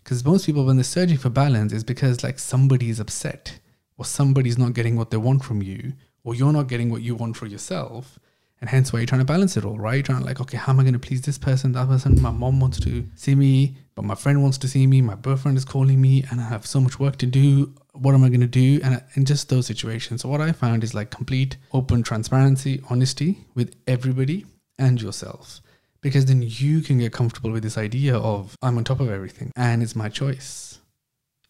because 0.03 0.25
most 0.25 0.47
people, 0.47 0.65
when 0.65 0.75
they're 0.75 0.83
searching 0.83 1.17
for 1.17 1.29
balance, 1.29 1.71
is 1.71 1.85
because 1.85 2.25
like 2.25 2.37
somebody 2.37 2.89
is 2.89 2.99
upset 2.99 3.57
or 3.97 4.03
somebody's 4.03 4.57
not 4.57 4.73
getting 4.73 4.97
what 4.97 5.11
they 5.11 5.17
want 5.17 5.45
from 5.45 5.61
you 5.61 5.93
or 6.25 6.35
you're 6.35 6.51
not 6.51 6.67
getting 6.67 6.91
what 6.91 7.03
you 7.03 7.15
want 7.15 7.37
for 7.37 7.45
yourself. 7.45 8.19
And 8.59 8.69
hence 8.69 8.91
why 8.91 8.99
you're 8.99 9.07
trying 9.07 9.21
to 9.21 9.25
balance 9.25 9.55
it 9.55 9.63
all, 9.63 9.79
right? 9.79 9.95
You're 9.95 10.03
trying 10.03 10.19
to 10.19 10.25
like, 10.25 10.41
okay, 10.41 10.57
how 10.57 10.73
am 10.73 10.81
I 10.81 10.83
going 10.83 10.93
to 10.93 10.99
please 10.99 11.21
this 11.21 11.37
person, 11.37 11.71
that 11.71 11.87
person? 11.87 12.21
My 12.21 12.31
mom 12.31 12.59
wants 12.59 12.81
to 12.81 13.07
see 13.15 13.33
me, 13.33 13.77
but 14.01 14.07
my 14.07 14.15
friend 14.15 14.41
wants 14.41 14.57
to 14.57 14.67
see 14.67 14.87
me. 14.87 14.99
My 14.99 15.13
boyfriend 15.13 15.59
is 15.59 15.63
calling 15.63 16.01
me, 16.01 16.25
and 16.31 16.41
I 16.41 16.45
have 16.45 16.65
so 16.65 16.81
much 16.81 16.99
work 16.99 17.17
to 17.17 17.27
do. 17.27 17.71
What 17.93 18.15
am 18.15 18.23
I 18.23 18.29
going 18.29 18.41
to 18.41 18.47
do? 18.47 18.79
And 18.83 19.03
in 19.13 19.25
just 19.25 19.49
those 19.49 19.67
situations, 19.67 20.23
so 20.23 20.29
what 20.29 20.41
I 20.41 20.53
found 20.53 20.83
is 20.83 20.95
like 20.95 21.11
complete 21.11 21.57
open 21.71 22.01
transparency, 22.01 22.81
honesty 22.89 23.45
with 23.53 23.75
everybody 23.85 24.47
and 24.79 24.99
yourself, 24.99 25.61
because 26.01 26.25
then 26.25 26.41
you 26.41 26.81
can 26.81 26.97
get 26.97 27.13
comfortable 27.13 27.51
with 27.51 27.61
this 27.61 27.77
idea 27.77 28.17
of 28.17 28.55
I'm 28.63 28.75
on 28.79 28.85
top 28.85 29.01
of 29.01 29.11
everything, 29.11 29.51
and 29.55 29.83
it's 29.83 29.95
my 29.95 30.09
choice, 30.09 30.79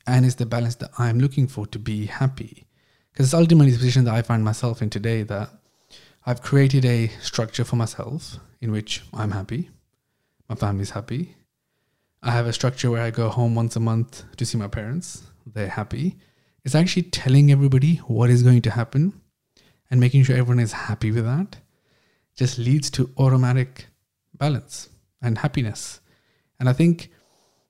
and 0.05 0.25
it's 0.25 0.36
the 0.36 0.46
balance 0.46 0.75
that 0.75 0.91
I'm 0.98 1.22
looking 1.22 1.48
for 1.48 1.65
to 1.67 1.79
be 1.79 2.08
happy. 2.08 2.67
Because 3.13 3.27
it's 3.27 3.34
ultimately 3.34 3.72
the 3.72 3.77
position 3.77 4.03
that 4.03 4.13
I 4.13 4.24
find 4.24 4.43
myself 4.43 4.81
in 4.81 4.89
today 4.89 5.24
that 5.24 5.51
I've 6.25 6.41
created 6.41 6.84
a 6.84 7.08
structure 7.22 7.63
for 7.63 7.77
myself 7.77 8.39
in 8.60 8.74
which 8.74 9.03
I'm 9.13 9.31
happy, 9.31 9.70
my 10.50 10.55
family's 10.55 10.89
happy. 10.89 11.38
I 12.24 12.32
have 12.32 12.46
a 12.46 12.54
structure 12.54 12.92
where 12.92 13.01
I 13.01 13.10
go 13.10 13.30
home 13.30 13.56
once 13.56 13.75
a 13.75 13.80
month 13.80 14.24
to 14.38 14.46
see 14.46 14.58
my 14.58 14.68
parents. 14.68 15.24
They're 15.46 15.68
happy. 15.70 16.18
It's 16.63 16.75
actually 16.75 17.04
telling 17.04 17.51
everybody 17.51 17.96
what 18.08 18.30
is 18.30 18.44
going 18.44 18.62
to 18.63 18.72
happen 18.72 19.20
and 19.90 20.00
making 20.00 20.24
sure 20.24 20.36
everyone 20.36 20.60
is 20.60 20.72
happy 20.72 21.12
with 21.12 21.25
that 21.25 21.58
just 22.36 22.58
leads 22.58 22.90
to 22.92 23.10
automatic 23.18 23.88
balance 24.38 24.90
and 25.22 25.38
happiness. 25.38 26.00
And 26.60 26.70
I 26.70 26.74
think 26.74 27.10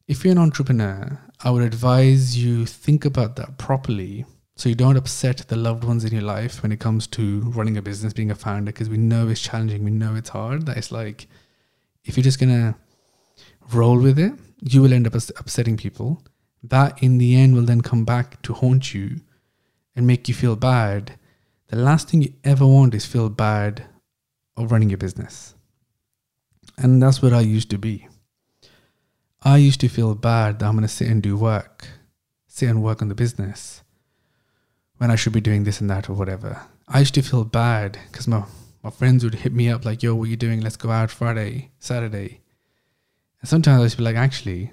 if 0.07 0.23
you're 0.23 0.33
an 0.33 0.37
entrepreneur, 0.37 1.19
I 1.43 1.49
would 1.49 1.63
advise 1.63 2.37
you 2.37 2.65
think 2.65 3.05
about 3.05 3.37
that 3.37 3.57
properly 3.57 4.25
so 4.55 4.69
you 4.69 4.75
don't 4.75 4.97
upset 4.97 5.37
the 5.47 5.55
loved 5.55 5.83
ones 5.83 6.03
in 6.03 6.11
your 6.11 6.21
life 6.21 6.61
when 6.61 6.71
it 6.71 6.79
comes 6.79 7.07
to 7.07 7.41
running 7.55 7.77
a 7.77 7.81
business, 7.81 8.13
being 8.13 8.31
a 8.31 8.35
founder, 8.35 8.71
because 8.71 8.89
we 8.89 8.97
know 8.97 9.27
it's 9.27 9.41
challenging, 9.41 9.83
we 9.83 9.91
know 9.91 10.13
it's 10.13 10.29
hard. 10.29 10.65
That 10.65 10.77
it's 10.77 10.91
like 10.91 11.27
if 12.03 12.15
you're 12.15 12.23
just 12.23 12.39
gonna 12.39 12.75
roll 13.73 13.99
with 13.99 14.19
it, 14.19 14.33
you 14.61 14.81
will 14.81 14.93
end 14.93 15.07
up 15.07 15.15
upsetting 15.15 15.77
people. 15.77 16.23
That 16.63 17.01
in 17.01 17.17
the 17.17 17.35
end 17.35 17.55
will 17.55 17.63
then 17.65 17.81
come 17.81 18.05
back 18.05 18.41
to 18.43 18.53
haunt 18.53 18.93
you 18.93 19.21
and 19.95 20.05
make 20.05 20.27
you 20.27 20.33
feel 20.33 20.55
bad. 20.55 21.17
The 21.67 21.77
last 21.77 22.09
thing 22.09 22.21
you 22.21 22.33
ever 22.43 22.65
want 22.65 22.93
is 22.93 23.05
feel 23.05 23.29
bad 23.29 23.85
of 24.57 24.71
running 24.71 24.89
your 24.89 24.97
business. 24.97 25.55
And 26.77 27.01
that's 27.01 27.21
what 27.21 27.33
I 27.33 27.41
used 27.41 27.69
to 27.71 27.77
be. 27.77 28.07
I 29.41 29.57
used 29.57 29.79
to 29.81 29.87
feel 29.87 30.13
bad 30.13 30.59
that 30.59 30.67
I'm 30.67 30.73
going 30.73 30.83
to 30.83 30.87
sit 30.87 31.07
and 31.07 31.23
do 31.23 31.35
work, 31.35 31.87
sit 32.47 32.69
and 32.69 32.83
work 32.83 33.01
on 33.01 33.09
the 33.09 33.15
business 33.15 33.81
when 34.97 35.09
I 35.09 35.15
should 35.15 35.33
be 35.33 35.41
doing 35.41 35.63
this 35.63 35.81
and 35.81 35.89
that 35.89 36.09
or 36.09 36.13
whatever. 36.13 36.61
I 36.87 36.99
used 36.99 37.15
to 37.15 37.23
feel 37.23 37.43
bad 37.43 37.97
because 38.11 38.27
my, 38.27 38.43
my 38.83 38.91
friends 38.91 39.23
would 39.23 39.35
hit 39.35 39.53
me 39.53 39.69
up 39.69 39.83
like, 39.83 40.03
yo, 40.03 40.13
what 40.13 40.25
are 40.25 40.29
you 40.29 40.37
doing? 40.37 40.61
Let's 40.61 40.77
go 40.77 40.91
out 40.91 41.09
Friday, 41.09 41.71
Saturday. 41.79 42.40
And 43.41 43.49
sometimes 43.49 43.83
I 43.83 43.87
to 43.87 43.97
be 43.97 44.03
like, 44.03 44.15
actually, 44.15 44.71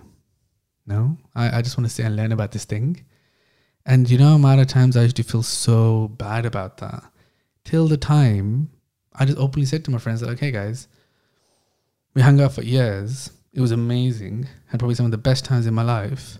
no, 0.86 1.16
I, 1.34 1.58
I 1.58 1.62
just 1.62 1.76
want 1.76 1.88
to 1.88 1.94
sit 1.94 2.06
and 2.06 2.16
learn 2.16 2.32
about 2.32 2.52
this 2.52 2.64
thing. 2.64 3.04
And 3.84 4.08
you 4.10 4.18
know, 4.18 4.32
a 4.32 4.34
amount 4.34 4.60
of 4.60 4.66
times 4.66 4.96
I 4.96 5.02
used 5.02 5.16
to 5.16 5.22
feel 5.22 5.42
so 5.42 6.08
bad 6.08 6.44
about 6.44 6.76
that. 6.78 7.02
Till 7.64 7.88
the 7.88 7.96
time 7.96 8.70
I 9.14 9.24
just 9.24 9.38
openly 9.38 9.66
said 9.66 9.84
to 9.84 9.90
my 9.90 9.98
friends, 9.98 10.22
like, 10.22 10.32
okay, 10.32 10.50
guys, 10.50 10.88
we 12.14 12.22
hung 12.22 12.40
out 12.40 12.52
for 12.52 12.62
years. 12.62 13.30
It 13.52 13.60
was 13.60 13.72
amazing. 13.72 14.48
Had 14.66 14.80
probably 14.80 14.94
some 14.94 15.06
of 15.06 15.12
the 15.12 15.18
best 15.18 15.44
times 15.44 15.66
in 15.66 15.74
my 15.74 15.82
life. 15.82 16.38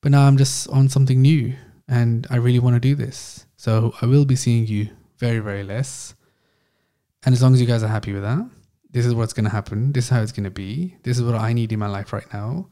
But 0.00 0.12
now 0.12 0.26
I'm 0.26 0.36
just 0.36 0.68
on 0.68 0.88
something 0.88 1.20
new 1.20 1.54
and 1.88 2.26
I 2.30 2.36
really 2.36 2.58
want 2.58 2.74
to 2.74 2.80
do 2.80 2.94
this. 2.94 3.46
So 3.56 3.94
I 4.00 4.06
will 4.06 4.24
be 4.24 4.36
seeing 4.36 4.66
you 4.66 4.88
very, 5.18 5.38
very 5.38 5.62
less. 5.62 6.14
And 7.24 7.32
as 7.32 7.42
long 7.42 7.54
as 7.54 7.60
you 7.60 7.66
guys 7.66 7.82
are 7.82 7.88
happy 7.88 8.12
with 8.12 8.22
that, 8.22 8.48
this 8.92 9.06
is 9.06 9.14
what's 9.14 9.32
going 9.32 9.44
to 9.44 9.50
happen. 9.50 9.92
This 9.92 10.04
is 10.04 10.10
how 10.10 10.22
it's 10.22 10.32
going 10.32 10.44
to 10.44 10.50
be. 10.50 10.96
This 11.02 11.18
is 11.18 11.24
what 11.24 11.34
I 11.34 11.52
need 11.52 11.72
in 11.72 11.78
my 11.78 11.88
life 11.88 12.12
right 12.12 12.32
now. 12.32 12.68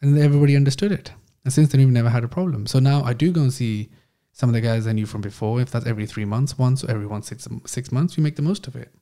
And 0.00 0.18
everybody 0.18 0.56
understood 0.56 0.92
it. 0.92 1.12
And 1.44 1.52
since 1.52 1.70
then, 1.70 1.80
we've 1.80 1.88
never 1.88 2.10
had 2.10 2.24
a 2.24 2.28
problem. 2.28 2.66
So 2.66 2.78
now 2.78 3.02
I 3.02 3.12
do 3.12 3.32
go 3.32 3.42
and 3.42 3.52
see 3.52 3.90
some 4.32 4.48
of 4.48 4.54
the 4.54 4.60
guys 4.60 4.86
I 4.86 4.92
knew 4.92 5.06
from 5.06 5.20
before. 5.20 5.60
If 5.60 5.70
that's 5.70 5.86
every 5.86 6.06
three 6.06 6.24
months, 6.24 6.58
once 6.58 6.84
or 6.84 6.90
every 6.90 7.08
six 7.22 7.92
months, 7.92 8.16
we 8.16 8.22
make 8.22 8.36
the 8.36 8.42
most 8.42 8.66
of 8.66 8.76
it. 8.76 8.94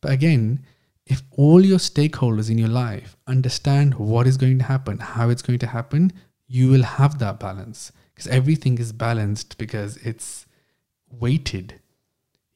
But 0.00 0.12
again, 0.12 0.64
if 1.06 1.22
all 1.30 1.64
your 1.64 1.78
stakeholders 1.78 2.50
in 2.50 2.58
your 2.58 2.68
life 2.68 3.16
understand 3.26 3.94
what 3.94 4.26
is 4.26 4.36
going 4.36 4.58
to 4.58 4.64
happen, 4.64 4.98
how 4.98 5.30
it's 5.30 5.42
going 5.42 5.58
to 5.60 5.66
happen, 5.66 6.12
you 6.46 6.68
will 6.70 6.82
have 6.82 7.18
that 7.18 7.40
balance 7.40 7.92
because 8.14 8.26
everything 8.26 8.78
is 8.78 8.92
balanced 8.92 9.56
because 9.58 9.96
it's 9.98 10.46
weighted. 11.10 11.80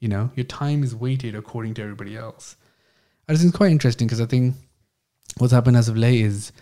You 0.00 0.08
know, 0.08 0.30
your 0.34 0.44
time 0.44 0.82
is 0.82 0.94
weighted 0.94 1.34
according 1.34 1.74
to 1.74 1.82
everybody 1.82 2.16
else. 2.16 2.56
I 3.28 3.34
think 3.34 3.48
it's 3.48 3.56
quite 3.56 3.70
interesting 3.70 4.06
because 4.06 4.20
I 4.20 4.26
think 4.26 4.54
what's 5.38 5.52
happened 5.52 5.76
as 5.76 5.88
of 5.88 5.96
late 5.96 6.20
is 6.20 6.52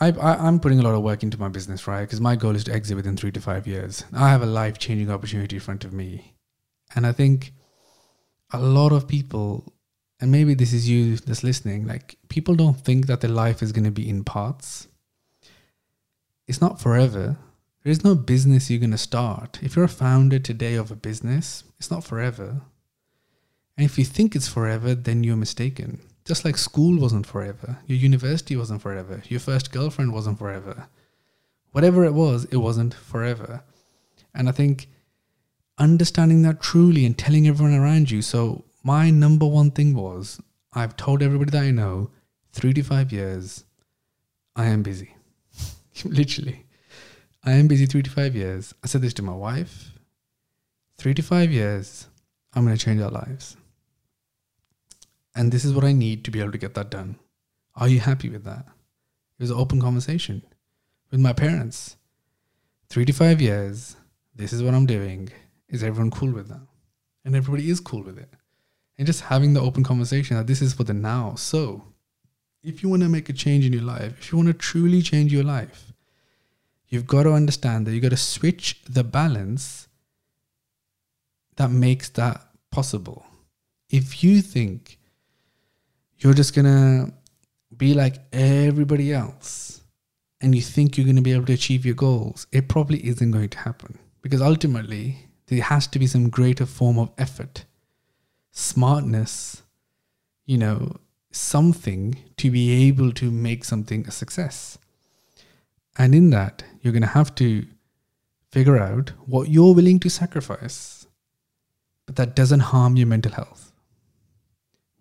I, 0.00 0.12
I, 0.12 0.46
am 0.46 0.60
putting 0.60 0.78
a 0.78 0.82
lot 0.82 0.94
of 0.94 1.02
work 1.02 1.22
into 1.22 1.40
my 1.40 1.48
business, 1.48 1.88
right? 1.88 2.02
Because 2.02 2.20
my 2.20 2.36
goal 2.36 2.54
is 2.54 2.64
to 2.64 2.72
exit 2.72 2.96
within 2.96 3.16
three 3.16 3.32
to 3.32 3.40
five 3.40 3.66
years. 3.66 4.04
I 4.14 4.28
have 4.28 4.42
a 4.42 4.46
life 4.46 4.78
changing 4.78 5.10
opportunity 5.10 5.56
in 5.56 5.60
front 5.60 5.84
of 5.84 5.92
me. 5.92 6.34
And 6.94 7.06
I 7.06 7.12
think 7.12 7.52
a 8.52 8.60
lot 8.60 8.92
of 8.92 9.08
people, 9.08 9.72
and 10.20 10.30
maybe 10.30 10.54
this 10.54 10.72
is 10.72 10.88
you 10.88 11.16
that's 11.16 11.42
listening, 11.42 11.86
like 11.86 12.16
people 12.28 12.54
don't 12.54 12.78
think 12.80 13.06
that 13.06 13.20
their 13.20 13.30
life 13.30 13.60
is 13.60 13.72
going 13.72 13.84
to 13.84 13.90
be 13.90 14.08
in 14.08 14.22
parts. 14.22 14.86
It's 16.46 16.60
not 16.60 16.80
forever. 16.80 17.36
There 17.82 17.90
is 17.90 18.04
no 18.04 18.14
business 18.14 18.70
you're 18.70 18.78
going 18.78 18.90
to 18.92 18.98
start. 18.98 19.58
If 19.62 19.74
you're 19.74 19.84
a 19.84 19.88
founder 19.88 20.38
today 20.38 20.74
of 20.74 20.90
a 20.90 20.96
business, 20.96 21.64
it's 21.78 21.90
not 21.90 22.04
forever. 22.04 22.62
And 23.78 23.86
if 23.86 23.96
you 23.96 24.04
think 24.04 24.36
it's 24.36 24.48
forever, 24.48 24.94
then 24.94 25.24
you're 25.24 25.36
mistaken 25.36 26.00
just 26.28 26.44
like 26.44 26.58
school 26.58 27.00
wasn't 27.00 27.26
forever, 27.26 27.78
your 27.86 27.96
university 27.96 28.54
wasn't 28.54 28.82
forever, 28.82 29.22
your 29.28 29.40
first 29.40 29.72
girlfriend 29.72 30.12
wasn't 30.12 30.38
forever. 30.38 30.86
Whatever 31.72 32.04
it 32.04 32.12
was, 32.12 32.44
it 32.46 32.58
wasn't 32.58 32.92
forever. 32.92 33.64
And 34.34 34.46
I 34.46 34.52
think 34.52 34.88
understanding 35.78 36.42
that 36.42 36.60
truly 36.60 37.06
and 37.06 37.16
telling 37.16 37.48
everyone 37.48 37.74
around 37.74 38.10
you. 38.10 38.20
So, 38.20 38.64
my 38.84 39.10
number 39.10 39.46
one 39.46 39.70
thing 39.70 39.94
was 39.94 40.40
I've 40.74 40.96
told 40.96 41.22
everybody 41.22 41.50
that 41.52 41.62
I 41.62 41.70
know 41.70 42.10
three 42.52 42.74
to 42.74 42.82
five 42.82 43.10
years, 43.10 43.64
I 44.54 44.66
am 44.66 44.82
busy. 44.82 45.14
Literally. 46.04 46.66
I 47.42 47.52
am 47.52 47.68
busy 47.68 47.86
three 47.86 48.02
to 48.02 48.10
five 48.10 48.36
years. 48.36 48.74
I 48.84 48.86
said 48.86 49.00
this 49.00 49.14
to 49.14 49.22
my 49.22 49.34
wife. 49.34 49.92
Three 50.98 51.14
to 51.14 51.22
five 51.22 51.50
years, 51.50 52.06
I'm 52.52 52.66
going 52.66 52.76
to 52.76 52.84
change 52.84 53.00
our 53.00 53.10
lives. 53.10 53.56
And 55.38 55.52
this 55.52 55.64
is 55.64 55.72
what 55.72 55.84
I 55.84 55.92
need 55.92 56.24
to 56.24 56.32
be 56.32 56.40
able 56.40 56.50
to 56.50 56.58
get 56.58 56.74
that 56.74 56.90
done. 56.90 57.16
Are 57.76 57.86
you 57.86 58.00
happy 58.00 58.28
with 58.28 58.42
that? 58.42 58.66
It 59.38 59.42
was 59.44 59.52
an 59.52 59.56
open 59.56 59.80
conversation 59.80 60.42
with 61.12 61.20
my 61.20 61.32
parents. 61.32 61.96
Three 62.88 63.04
to 63.04 63.12
five 63.12 63.40
years, 63.40 63.94
this 64.34 64.52
is 64.52 64.64
what 64.64 64.74
I'm 64.74 64.84
doing. 64.84 65.30
Is 65.68 65.84
everyone 65.84 66.10
cool 66.10 66.32
with 66.32 66.48
that? 66.48 66.66
And 67.24 67.36
everybody 67.36 67.70
is 67.70 67.78
cool 67.78 68.02
with 68.02 68.18
it. 68.18 68.30
And 68.98 69.06
just 69.06 69.20
having 69.20 69.54
the 69.54 69.60
open 69.60 69.84
conversation 69.84 70.36
that 70.36 70.48
this 70.48 70.60
is 70.60 70.74
for 70.74 70.82
the 70.82 70.92
now. 70.92 71.36
So, 71.36 71.84
if 72.64 72.82
you 72.82 72.88
want 72.88 73.02
to 73.02 73.08
make 73.08 73.28
a 73.28 73.32
change 73.32 73.64
in 73.64 73.72
your 73.72 73.82
life, 73.82 74.18
if 74.18 74.32
you 74.32 74.38
want 74.38 74.48
to 74.48 74.54
truly 74.54 75.02
change 75.02 75.32
your 75.32 75.44
life, 75.44 75.92
you've 76.88 77.06
got 77.06 77.22
to 77.22 77.32
understand 77.32 77.86
that 77.86 77.92
you've 77.92 78.02
got 78.02 78.10
to 78.10 78.16
switch 78.16 78.82
the 78.88 79.04
balance 79.04 79.86
that 81.54 81.70
makes 81.70 82.08
that 82.08 82.44
possible. 82.72 83.24
If 83.88 84.24
you 84.24 84.42
think 84.42 84.97
you're 86.18 86.34
just 86.34 86.54
gonna 86.54 87.12
be 87.76 87.94
like 87.94 88.16
everybody 88.32 89.12
else 89.12 89.82
and 90.40 90.54
you 90.54 90.62
think 90.62 90.96
you're 90.96 91.12
to 91.12 91.22
be 91.22 91.32
able 91.32 91.46
to 91.46 91.52
achieve 91.52 91.84
your 91.84 91.94
goals, 91.94 92.46
it 92.52 92.68
probably 92.68 93.04
isn't 93.06 93.30
going 93.30 93.48
to 93.48 93.58
happen 93.58 93.98
because 94.22 94.40
ultimately 94.40 95.28
there 95.46 95.62
has 95.62 95.86
to 95.88 95.98
be 95.98 96.06
some 96.06 96.30
greater 96.30 96.66
form 96.66 96.98
of 96.98 97.10
effort, 97.18 97.64
smartness, 98.52 99.62
you 100.46 100.58
know, 100.58 100.96
something 101.30 102.16
to 102.36 102.50
be 102.50 102.86
able 102.88 103.12
to 103.12 103.30
make 103.30 103.64
something 103.64 104.06
a 104.06 104.10
success. 104.10 104.78
And 105.96 106.14
in 106.14 106.30
that, 106.30 106.62
you're 106.80 106.92
going 106.92 107.02
to 107.02 107.08
have 107.08 107.34
to 107.36 107.66
figure 108.50 108.78
out 108.78 109.12
what 109.26 109.48
you're 109.48 109.74
willing 109.74 109.98
to 110.00 110.08
sacrifice, 110.08 111.06
but 112.06 112.16
that 112.16 112.36
doesn't 112.36 112.60
harm 112.60 112.96
your 112.96 113.06
mental 113.06 113.32
health 113.32 113.72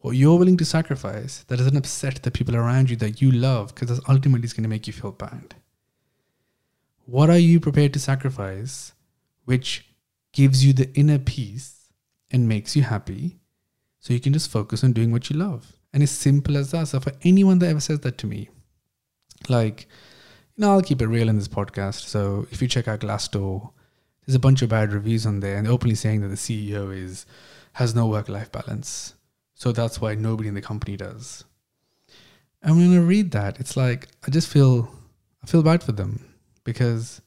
what 0.08 0.16
you're 0.16 0.40
willing 0.40 0.56
to 0.56 0.64
sacrifice 0.64 1.44
that 1.48 1.58
doesn't 1.58 1.76
upset 1.76 2.24
the 2.24 2.32
people 2.32 2.56
around 2.56 2.90
you 2.90 2.96
that 2.96 3.22
you 3.22 3.30
love 3.30 3.76
because 3.76 3.90
that's 3.90 4.10
ultimately 4.10 4.46
is 4.46 4.54
going 4.54 4.64
to 4.64 4.70
make 4.70 4.88
you 4.88 4.94
feel 4.94 5.12
bad. 5.12 5.56
What 7.06 7.30
are 7.30 7.38
you 7.38 7.60
prepared 7.60 7.92
to 7.94 8.00
sacrifice 8.00 8.94
which 9.44 9.86
gives 10.32 10.64
you 10.66 10.72
the 10.72 10.90
inner 10.98 11.20
peace 11.20 11.90
and 12.32 12.48
makes 12.48 12.74
you 12.74 12.84
happy 12.84 13.40
so 14.00 14.14
you 14.14 14.22
can 14.22 14.32
just 14.32 14.50
focus 14.50 14.82
on 14.82 14.94
doing 14.94 15.12
what 15.12 15.30
you 15.30 15.36
love? 15.36 15.74
And 15.92 16.02
it's 16.02 16.14
simple 16.14 16.56
as 16.56 16.72
that. 16.72 16.88
So 16.88 17.02
for 17.02 17.12
anyone 17.24 17.60
that 17.60 17.68
ever 17.68 17.82
says 17.82 18.00
that 18.02 18.18
to 18.20 18.28
me, 18.28 18.50
like, 19.50 19.90
you 20.56 20.62
know, 20.62 20.72
I'll 20.72 20.82
keep 20.82 21.02
it 21.02 21.08
real 21.08 21.28
in 21.28 21.38
this 21.38 21.50
podcast. 21.50 22.08
So 22.08 22.48
if 22.50 22.62
you 22.62 22.70
check 22.70 22.88
out 22.88 23.02
Glassdoor, 23.02 23.72
there's 24.26 24.36
a 24.36 24.40
bunch 24.40 24.62
of 24.62 24.70
bad 24.70 24.94
reviews 24.94 25.26
on 25.26 25.42
there 25.42 25.58
and 25.58 25.68
openly 25.68 25.96
saying 25.96 26.22
that 26.22 26.30
the 26.30 26.36
CEO 26.36 26.96
is 26.96 27.26
has 27.74 27.94
no 27.94 28.08
work 28.08 28.30
life 28.30 28.52
balance 28.54 29.14
so 29.58 29.72
that's 29.72 30.00
why 30.00 30.14
nobody 30.14 30.48
in 30.48 30.54
the 30.54 30.62
company 30.62 30.96
does. 30.96 31.44
And 32.62 32.78
when 32.78 32.94
I 32.94 33.00
read 33.00 33.32
that, 33.32 33.60
it's 33.60 33.76
like 33.76 34.08
I 34.26 34.30
just 34.30 34.48
feel 34.48 34.88
I 35.44 35.48
feel 35.48 35.64
bad 35.64 35.82
for 35.82 35.94
them 35.94 36.36
because 36.64 37.24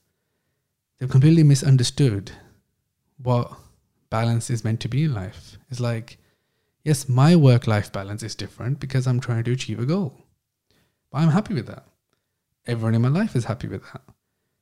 they've 0.98 1.10
completely 1.10 1.42
misunderstood 1.42 2.30
what 3.20 3.52
balance 4.10 4.48
is 4.48 4.62
meant 4.62 4.78
to 4.80 4.88
be 4.88 5.04
in 5.04 5.12
life. 5.12 5.58
It's 5.70 5.80
like, 5.80 6.18
yes, 6.84 7.08
my 7.08 7.34
work 7.34 7.66
life 7.66 7.90
balance 7.90 8.22
is 8.22 8.36
different 8.36 8.78
because 8.78 9.08
I'm 9.08 9.18
trying 9.18 9.42
to 9.42 9.52
achieve 9.52 9.80
a 9.80 9.84
goal. 9.84 10.14
But 11.10 11.18
I'm 11.18 11.30
happy 11.30 11.54
with 11.54 11.66
that. 11.66 11.84
Everyone 12.64 12.94
in 12.94 13.02
my 13.02 13.08
life 13.08 13.34
is 13.34 13.46
happy 13.46 13.66
with 13.66 13.82
that. 13.92 14.02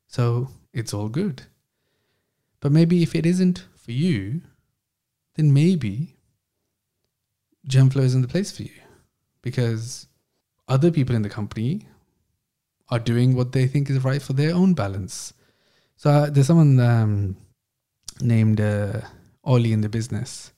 So 0.07 0.49
it's 0.73 0.95
all 0.95 1.11
good. 1.11 1.43
But 2.61 2.73
maybe 2.73 3.03
if 3.03 3.15
it 3.15 3.27
isn't 3.27 3.67
for 3.77 3.93
you, 3.93 4.41
then 5.35 5.53
maybe 5.53 6.18
Genflow 7.67 8.03
isn't 8.03 8.23
the 8.23 8.29
place 8.29 8.55
for 8.55 8.63
you 8.63 8.81
because 9.43 10.07
other 10.69 10.91
people 10.91 11.17
in 11.17 11.23
the 11.23 11.29
company 11.29 11.87
are 12.91 12.99
doing 12.99 13.35
what 13.35 13.53
they 13.53 13.67
think 13.67 13.91
is 13.91 14.05
right 14.05 14.23
for 14.23 14.33
their 14.33 14.55
own 14.55 14.75
balance. 14.75 15.33
So 15.97 16.11
uh, 16.11 16.31
there's 16.31 16.47
someone 16.47 16.79
um, 16.81 17.37
named 18.21 18.61
uh, 18.61 19.01
Ollie 19.45 19.73
in 19.73 19.81
the 19.81 19.89
business. 19.89 20.53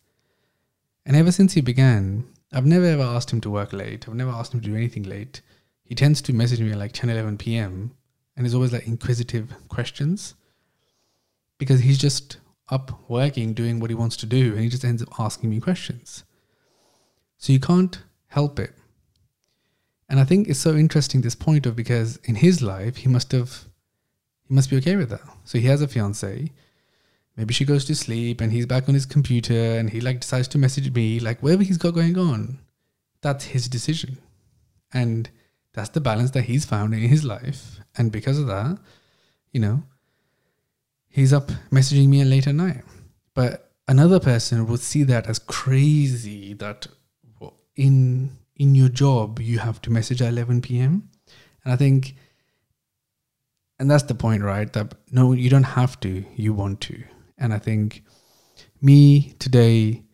And 1.06 1.16
ever 1.16 1.32
since 1.32 1.54
he 1.54 1.60
began, 1.60 2.26
I've 2.52 2.66
never 2.66 2.84
ever 2.84 3.02
asked 3.02 3.32
him 3.32 3.40
to 3.42 3.50
work 3.50 3.72
late. 3.72 4.08
I've 4.08 4.14
never 4.14 4.30
asked 4.30 4.52
him 4.52 4.60
to 4.60 4.68
do 4.68 4.76
anything 4.76 5.04
late. 5.04 5.40
He 5.84 5.94
tends 5.94 6.20
to 6.22 6.32
message 6.32 6.60
me 6.60 6.70
at 6.72 6.78
like 6.78 6.92
10, 6.92 7.10
11 7.10 7.38
p.m. 7.38 7.92
and 8.36 8.46
is 8.46 8.54
always 8.54 8.72
like 8.72 8.86
inquisitive 8.86 9.52
questions 9.68 10.34
because 11.58 11.80
he's 11.80 11.98
just 11.98 12.38
up 12.68 13.08
working, 13.08 13.54
doing 13.54 13.80
what 13.80 13.90
he 13.90 13.96
wants 13.96 14.16
to 14.18 14.26
do. 14.26 14.52
And 14.52 14.60
he 14.60 14.68
just 14.68 14.84
ends 14.84 15.02
up 15.02 15.18
asking 15.18 15.50
me 15.50 15.60
questions. 15.60 16.24
So 17.40 17.52
you 17.52 17.58
can't 17.58 17.98
help 18.28 18.60
it. 18.60 18.72
And 20.08 20.20
I 20.20 20.24
think 20.24 20.46
it's 20.48 20.60
so 20.60 20.76
interesting 20.76 21.20
this 21.22 21.34
point 21.34 21.66
of 21.66 21.74
because 21.74 22.18
in 22.24 22.36
his 22.36 22.62
life 22.62 22.98
he 22.98 23.08
must 23.08 23.32
have 23.32 23.64
he 24.46 24.54
must 24.54 24.70
be 24.70 24.76
okay 24.76 24.94
with 24.96 25.10
that. 25.10 25.22
So 25.44 25.58
he 25.58 25.66
has 25.66 25.82
a 25.82 25.88
fiance. 25.88 26.52
Maybe 27.36 27.54
she 27.54 27.64
goes 27.64 27.84
to 27.86 27.94
sleep 27.94 28.40
and 28.40 28.52
he's 28.52 28.66
back 28.66 28.88
on 28.88 28.94
his 28.94 29.06
computer 29.06 29.78
and 29.78 29.90
he 29.90 30.00
like 30.00 30.20
decides 30.20 30.48
to 30.48 30.58
message 30.58 30.92
me, 30.92 31.18
like 31.18 31.42
whatever 31.42 31.62
he's 31.64 31.78
got 31.78 31.94
going 31.94 32.18
on, 32.18 32.58
that's 33.22 33.46
his 33.46 33.68
decision. 33.68 34.18
And 34.92 35.30
That's 35.72 35.90
the 35.90 36.00
balance 36.00 36.32
that 36.32 36.42
he's 36.42 36.64
found 36.64 36.94
in 36.94 37.00
his 37.00 37.24
life. 37.24 37.78
And 37.96 38.10
because 38.10 38.38
of 38.38 38.46
that, 38.48 38.78
you 39.52 39.60
know, 39.60 39.82
he's 41.08 41.32
up 41.32 41.50
messaging 41.70 42.08
me 42.08 42.24
late 42.24 42.46
at 42.46 42.54
night. 42.54 42.82
But 43.34 43.70
another 43.86 44.20
person 44.20 44.66
would 44.66 44.80
see 44.80 45.04
that 45.04 45.26
as 45.26 45.38
crazy 45.38 46.54
that 46.54 46.86
in 47.76 48.36
in 48.56 48.74
your 48.74 48.88
job 48.88 49.40
you 49.40 49.58
have 49.58 49.80
to 49.82 49.90
message 49.90 50.20
at 50.20 50.28
11 50.28 50.60
p.m. 50.62 51.08
And 51.64 51.72
I 51.72 51.76
think 51.76 52.16
and 53.78 53.90
that's 53.90 54.02
the 54.02 54.14
point, 54.14 54.42
right? 54.42 54.70
That 54.74 54.94
no, 55.10 55.32
you 55.32 55.48
don't 55.48 55.62
have 55.62 55.98
to, 56.00 56.24
you 56.36 56.52
want 56.52 56.80
to. 56.82 57.02
And 57.38 57.54
I 57.54 57.58
think 57.58 58.02
me 58.82 59.32
today 59.38 60.04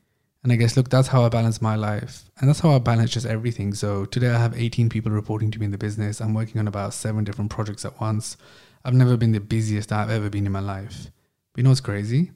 and 0.46 0.52
I 0.52 0.56
guess, 0.56 0.76
look, 0.76 0.88
that's 0.88 1.08
how 1.08 1.24
I 1.24 1.28
balance 1.28 1.60
my 1.60 1.74
life. 1.74 2.30
And 2.38 2.48
that's 2.48 2.60
how 2.60 2.70
I 2.70 2.78
balance 2.78 3.10
just 3.10 3.26
everything. 3.26 3.74
So 3.74 4.04
today 4.04 4.28
I 4.28 4.38
have 4.38 4.56
18 4.56 4.88
people 4.88 5.10
reporting 5.10 5.50
to 5.50 5.58
me 5.58 5.64
in 5.64 5.72
the 5.72 5.76
business. 5.76 6.20
I'm 6.20 6.34
working 6.34 6.60
on 6.60 6.68
about 6.68 6.94
seven 6.94 7.24
different 7.24 7.50
projects 7.50 7.84
at 7.84 8.00
once. 8.00 8.36
I've 8.84 8.94
never 8.94 9.16
been 9.16 9.32
the 9.32 9.40
busiest 9.40 9.90
I've 9.90 10.08
ever 10.08 10.30
been 10.30 10.46
in 10.46 10.52
my 10.52 10.60
life. 10.60 11.10
But 11.52 11.58
you 11.58 11.62
know 11.64 11.70
what's 11.70 11.80
crazy? 11.80 12.30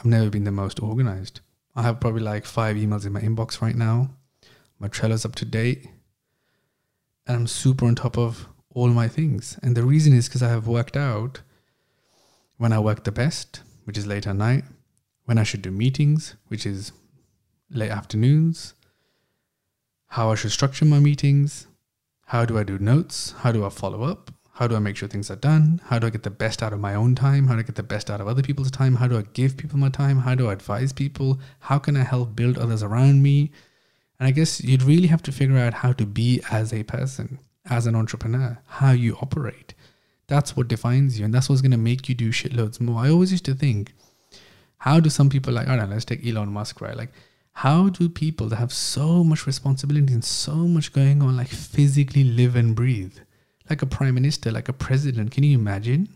I've 0.00 0.06
never 0.06 0.30
been 0.30 0.44
the 0.44 0.52
most 0.52 0.80
organized. 0.82 1.40
I 1.76 1.82
have 1.82 2.00
probably 2.00 2.22
like 2.22 2.46
five 2.46 2.76
emails 2.76 3.04
in 3.04 3.12
my 3.12 3.20
inbox 3.20 3.60
right 3.60 3.76
now. 3.76 4.08
My 4.84 4.88
Trello's 4.88 5.24
up 5.24 5.34
to 5.36 5.46
date. 5.46 5.88
And 7.26 7.34
I'm 7.38 7.46
super 7.46 7.86
on 7.86 7.94
top 7.94 8.18
of 8.18 8.48
all 8.68 8.88
my 8.88 9.08
things. 9.08 9.58
And 9.62 9.74
the 9.74 9.82
reason 9.82 10.12
is 10.12 10.28
because 10.28 10.42
I 10.42 10.50
have 10.50 10.68
worked 10.68 10.94
out 10.94 11.40
when 12.58 12.70
I 12.70 12.80
work 12.80 13.04
the 13.04 13.10
best, 13.10 13.62
which 13.84 13.96
is 13.96 14.06
late 14.06 14.26
at 14.26 14.36
night, 14.36 14.64
when 15.24 15.38
I 15.38 15.42
should 15.42 15.62
do 15.62 15.70
meetings, 15.70 16.34
which 16.48 16.66
is 16.66 16.92
late 17.70 17.90
afternoons, 17.90 18.74
how 20.08 20.30
I 20.30 20.34
should 20.34 20.52
structure 20.52 20.84
my 20.84 20.98
meetings, 20.98 21.66
how 22.26 22.44
do 22.44 22.58
I 22.58 22.62
do 22.62 22.78
notes, 22.78 23.32
how 23.38 23.52
do 23.52 23.64
I 23.64 23.70
follow 23.70 24.02
up, 24.02 24.32
how 24.52 24.66
do 24.66 24.76
I 24.76 24.80
make 24.80 24.98
sure 24.98 25.08
things 25.08 25.30
are 25.30 25.36
done, 25.36 25.80
how 25.86 25.98
do 25.98 26.08
I 26.08 26.10
get 26.10 26.24
the 26.24 26.30
best 26.30 26.62
out 26.62 26.74
of 26.74 26.78
my 26.78 26.94
own 26.94 27.14
time, 27.14 27.46
how 27.46 27.54
do 27.54 27.60
I 27.60 27.62
get 27.62 27.76
the 27.76 27.82
best 27.82 28.10
out 28.10 28.20
of 28.20 28.28
other 28.28 28.42
people's 28.42 28.70
time, 28.70 28.96
how 28.96 29.08
do 29.08 29.16
I 29.16 29.24
give 29.32 29.56
people 29.56 29.78
my 29.78 29.88
time, 29.88 30.18
how 30.18 30.34
do 30.34 30.50
I 30.50 30.52
advise 30.52 30.92
people, 30.92 31.40
how 31.60 31.78
can 31.78 31.96
I 31.96 32.04
help 32.04 32.36
build 32.36 32.58
others 32.58 32.82
around 32.82 33.22
me. 33.22 33.50
And 34.18 34.28
I 34.28 34.30
guess 34.30 34.62
you'd 34.62 34.82
really 34.82 35.08
have 35.08 35.22
to 35.24 35.32
figure 35.32 35.58
out 35.58 35.74
how 35.74 35.92
to 35.94 36.06
be 36.06 36.40
as 36.50 36.72
a 36.72 36.84
person, 36.84 37.38
as 37.68 37.86
an 37.86 37.94
entrepreneur, 37.94 38.58
how 38.66 38.92
you 38.92 39.16
operate. 39.20 39.74
That's 40.26 40.56
what 40.56 40.68
defines 40.68 41.18
you, 41.18 41.24
and 41.24 41.34
that's 41.34 41.48
what's 41.48 41.60
going 41.60 41.72
to 41.72 41.76
make 41.76 42.08
you 42.08 42.14
do 42.14 42.30
shitloads 42.30 42.80
more. 42.80 43.00
I 43.04 43.10
always 43.10 43.32
used 43.32 43.44
to 43.46 43.54
think, 43.54 43.92
how 44.78 45.00
do 45.00 45.10
some 45.10 45.28
people 45.28 45.52
like, 45.52 45.68
I 45.68 45.76
don't 45.76 45.88
know, 45.88 45.94
let's 45.94 46.04
take 46.04 46.26
Elon 46.26 46.52
Musk, 46.52 46.80
right? 46.80 46.96
Like, 46.96 47.10
how 47.54 47.88
do 47.88 48.08
people 48.08 48.48
that 48.48 48.56
have 48.56 48.72
so 48.72 49.22
much 49.22 49.46
responsibility 49.46 50.12
and 50.12 50.24
so 50.24 50.54
much 50.54 50.92
going 50.92 51.22
on 51.22 51.36
like 51.36 51.48
physically 51.48 52.24
live 52.24 52.56
and 52.56 52.74
breathe 52.74 53.16
like 53.70 53.80
a 53.80 53.86
prime 53.86 54.14
minister 54.14 54.50
like 54.50 54.68
a 54.68 54.72
president 54.72 55.30
can 55.30 55.44
you 55.44 55.56
imagine 55.56 56.08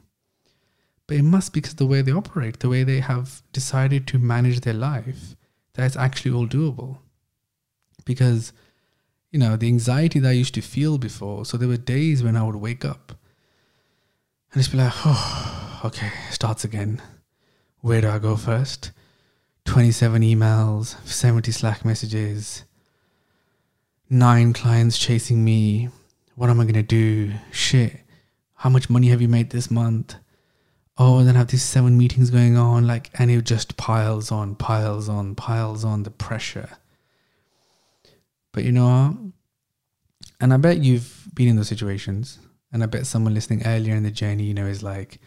but 1.07 1.17
it 1.17 1.23
must 1.23 1.53
be 1.53 1.61
because 1.61 1.77
the 1.77 1.87
way 1.87 2.03
they 2.03 2.13
operate 2.13 2.59
the 2.59 2.69
way 2.69 2.83
they 2.83 2.99
have 2.99 3.41
decided 3.53 4.07
to 4.07 4.19
manage 4.19 4.61
their 4.61 4.75
life 4.75 5.37
that 5.75 5.87
it's 5.87 5.97
actually 5.97 6.33
all 6.33 6.47
doable 6.47 6.99
because 8.09 8.53
you 9.31 9.39
know 9.39 9.55
the 9.57 9.69
anxiety 9.69 10.19
that 10.19 10.31
i 10.31 10.33
used 10.33 10.55
to 10.55 10.61
feel 10.61 10.99
before 10.99 11.45
so 11.45 11.57
there 11.57 11.69
were 11.69 11.77
days 11.77 12.23
when 12.23 12.37
i 12.37 12.43
would 12.43 12.57
wake 12.57 12.85
up 12.85 13.13
and 14.53 14.61
just 14.61 14.73
be 14.73 14.79
like 14.79 14.93
oh 15.05 15.81
okay 15.85 16.11
starts 16.31 16.65
again 16.65 17.01
where 17.81 18.01
do 18.01 18.09
i 18.09 18.19
go 18.19 18.35
first 18.35 18.91
27 19.69 20.23
emails, 20.23 20.97
70 21.07 21.53
Slack 21.53 21.85
messages, 21.85 22.65
nine 24.09 24.55
clients 24.55 24.97
chasing 24.97 25.45
me. 25.45 25.91
What 26.37 26.49
am 26.49 26.59
I 26.59 26.65
going 26.65 26.73
to 26.73 26.83
do? 26.83 27.35
Shit. 27.53 28.01
How 28.55 28.71
much 28.71 28.89
money 28.89 29.09
have 29.09 29.21
you 29.21 29.29
made 29.29 29.51
this 29.51 29.71
month? 29.71 30.15
Oh, 30.97 31.19
and 31.19 31.29
then 31.29 31.37
I 31.37 31.41
have 31.41 31.49
these 31.49 31.63
seven 31.63 31.99
meetings 31.99 32.31
going 32.31 32.57
on. 32.57 32.87
Like, 32.87 33.11
and 33.19 33.31
it 33.31 33.45
just 33.45 33.77
piles 33.77 34.33
on, 34.33 34.55
piles 34.55 35.07
on, 35.07 35.35
piles 35.35 35.85
on 35.85 36.05
the 36.05 36.11
pressure. 36.11 36.79
But 38.53 38.65
you 38.65 38.73
know 38.73 39.33
And 40.41 40.53
I 40.53 40.57
bet 40.57 40.79
you've 40.79 41.29
been 41.35 41.49
in 41.49 41.57
those 41.57 41.69
situations. 41.69 42.39
And 42.73 42.83
I 42.83 42.87
bet 42.87 43.07
someone 43.07 43.35
listening 43.35 43.67
earlier 43.67 43.95
in 43.95 44.03
the 44.03 44.11
journey, 44.11 44.45
you 44.45 44.55
know, 44.55 44.67
is 44.67 44.83
like, 44.83 45.21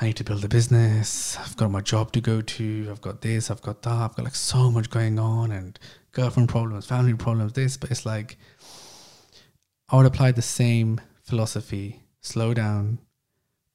I 0.00 0.06
need 0.06 0.16
to 0.16 0.24
build 0.24 0.44
a 0.44 0.48
business. 0.48 1.36
I've 1.38 1.56
got 1.56 1.70
my 1.70 1.80
job 1.80 2.12
to 2.12 2.20
go 2.20 2.40
to. 2.40 2.88
I've 2.90 3.00
got 3.00 3.22
this. 3.22 3.50
I've 3.50 3.62
got 3.62 3.82
that. 3.82 3.90
I've 3.92 4.14
got 4.14 4.24
like 4.24 4.34
so 4.34 4.70
much 4.70 4.90
going 4.90 5.18
on 5.18 5.50
and 5.50 5.78
girlfriend 6.12 6.48
problems, 6.50 6.86
family 6.86 7.14
problems, 7.14 7.54
this. 7.54 7.76
But 7.76 7.90
it's 7.90 8.06
like, 8.06 8.38
I 9.88 9.96
would 9.96 10.06
apply 10.06 10.32
the 10.32 10.42
same 10.42 11.00
philosophy. 11.22 12.02
Slow 12.20 12.52
down, 12.54 12.98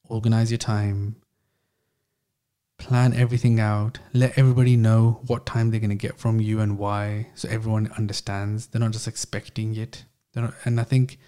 organize 0.08 0.50
your 0.50 0.58
time, 0.58 1.16
plan 2.84 3.14
everything 3.14 3.58
out, 3.60 3.98
let 4.12 4.38
everybody 4.38 4.76
know 4.76 5.20
what 5.26 5.46
time 5.46 5.70
they're 5.70 5.80
going 5.80 5.90
to 5.90 5.96
get 5.96 6.18
from 6.18 6.40
you 6.40 6.60
and 6.60 6.78
why. 6.78 7.28
So 7.34 7.48
everyone 7.48 7.90
understands. 7.98 8.66
They're 8.66 8.80
not 8.80 8.92
just 8.92 9.08
expecting 9.08 9.74
it. 9.76 10.04
Not, 10.34 10.54
and 10.64 10.78
I 10.78 10.84
think 10.84 11.18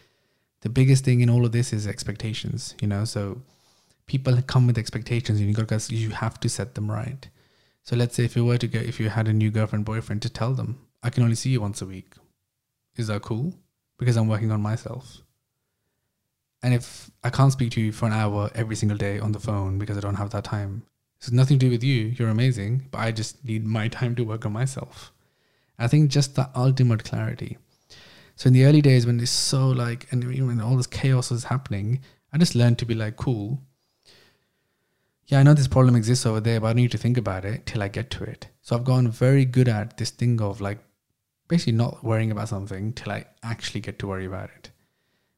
the 0.61 0.69
biggest 0.69 1.05
thing 1.05 1.21
in 1.21 1.31
all 1.31 1.45
of 1.45 1.53
this 1.53 1.73
is 1.73 1.87
expectations, 1.87 2.75
you 2.81 2.89
know? 2.89 3.05
So, 3.05 3.43
people 4.07 4.41
come 4.43 4.67
with 4.67 4.79
expectations 4.79 5.41
and 5.41 5.49
you 5.49 5.55
got 5.55 5.91
you 5.91 6.11
have 6.11 6.39
to 6.41 6.49
set 6.49 6.75
them 6.75 6.91
right. 6.91 7.29
So 7.83 7.97
let's 7.97 8.17
say 8.17 8.25
if 8.25 8.37
you 8.37 8.45
were 8.45 8.59
to 8.59 8.67
go, 8.67 8.79
if 8.79 8.99
you 8.99 9.09
had 9.09 9.29
a 9.29 9.33
new 9.33 9.51
girlfriend 9.51 9.85
boyfriend 9.85 10.23
to 10.23 10.31
tell 10.31 10.55
them 10.55 10.79
I 11.03 11.11
can 11.11 11.23
only 11.23 11.37
see 11.37 11.51
you 11.51 11.61
once 11.61 11.83
a 11.83 11.87
week, 11.87 12.15
is 12.97 13.07
that 13.09 13.23
cool? 13.23 13.55
Because 13.99 14.17
I'm 14.17 14.29
working 14.29 14.51
on 14.51 14.61
myself. 14.61 15.23
And 16.63 16.75
if 16.75 17.11
I 17.23 17.31
can't 17.31 17.53
speak 17.53 17.71
to 17.73 17.81
you 17.81 17.93
for 17.93 18.07
an 18.07 18.13
hour 18.13 18.51
every 18.55 18.77
single 18.77 18.99
day 18.99 19.19
on 19.19 19.33
the 19.33 19.39
phone 19.39 19.79
because 19.79 19.97
I 19.97 20.01
don't 20.01 20.17
have 20.17 20.31
that 20.31 20.45
time, 20.45 20.83
it's 21.19 21.31
nothing 21.31 21.59
to 21.59 21.67
do 21.67 21.71
with 21.71 21.83
you. 21.83 22.15
You're 22.19 22.29
amazing, 22.29 22.89
but 22.91 22.99
I 22.99 23.13
just 23.13 23.45
need 23.45 23.67
my 23.67 23.89
time 23.89 24.15
to 24.17 24.25
work 24.25 24.45
on 24.47 24.53
myself. 24.53 25.13
I 25.79 25.89
think 25.89 26.11
just 26.11 26.35
the 26.35 26.51
ultimate 26.55 27.05
clarity. 27.05 27.59
So 28.35 28.49
in 28.49 28.53
the 28.53 28.65
early 28.65 28.83
days 28.83 29.07
when 29.07 29.19
it's 29.19 29.31
so 29.31 29.69
like 29.69 30.07
and 30.13 30.25
when 30.25 30.61
all 30.61 30.77
this 30.77 30.87
chaos 30.87 31.31
was 31.31 31.45
happening, 31.45 32.01
I 32.33 32.39
just 32.39 32.55
learned 32.55 32.79
to 32.79 32.87
be 32.87 32.95
like, 32.95 33.17
cool, 33.17 33.63
yeah, 35.27 35.41
I 35.41 35.43
know 35.43 35.55
this 35.55 35.69
problem 35.69 35.97
exists 35.97 36.25
over 36.25 36.41
there, 36.41 36.61
but 36.61 36.69
I 36.69 36.73
need 36.75 36.93
to 36.93 36.99
think 36.99 37.17
about 37.17 37.45
it 37.45 37.67
till 37.67 37.83
I 37.83 37.89
get 37.89 38.11
to 38.11 38.25
it. 38.25 38.49
So 38.63 38.77
I've 38.77 38.85
gotten 38.85 39.11
very 39.11 39.45
good 39.45 39.69
at 39.69 39.97
this 39.97 40.11
thing 40.11 40.41
of 40.41 40.61
like 40.61 40.79
basically 41.49 41.73
not 41.73 42.05
worrying 42.05 42.31
about 42.31 42.49
something 42.49 42.93
till 42.93 43.13
I 43.13 43.25
actually 43.43 43.81
get 43.81 43.99
to 44.01 44.07
worry 44.07 44.27
about 44.27 44.51
it 44.57 44.71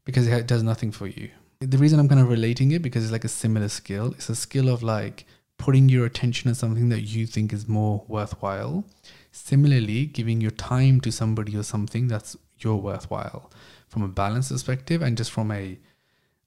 because 0.05 0.27
it 0.27 0.47
does 0.47 0.63
nothing 0.63 0.91
for 0.91 1.07
you. 1.07 1.31
The 1.61 1.79
reason 1.79 1.99
I'm 1.99 2.09
kind 2.09 2.21
of 2.21 2.29
relating 2.29 2.73
it 2.73 2.83
because 2.83 3.03
it's 3.03 3.13
like 3.13 3.25
a 3.25 3.29
similar 3.29 3.69
skill. 3.69 4.13
It's 4.13 4.29
a 4.29 4.37
skill 4.37 4.69
of 4.69 4.83
like 4.83 5.25
putting 5.59 5.89
your 5.89 6.07
attention 6.07 6.49
on 6.49 6.55
something 6.55 6.89
that 6.89 7.03
you 7.03 7.27
think 7.27 7.53
is 7.53 7.69
more 7.69 8.05
worthwhile. 8.09 8.85
Similarly, 9.33 10.07
giving 10.07 10.41
your 10.41 10.53
time 10.53 11.01
to 11.03 11.13
somebody 11.13 11.57
or 11.57 11.63
something 11.63 12.09
that's 12.09 12.37
your 12.59 12.81
worthwhile 12.81 13.51
from 13.89 14.03
a 14.03 14.09
balance 14.09 14.51
perspective 14.51 15.03
and 15.03 15.17
just 15.17 15.31
from 15.31 15.51
a 15.51 15.79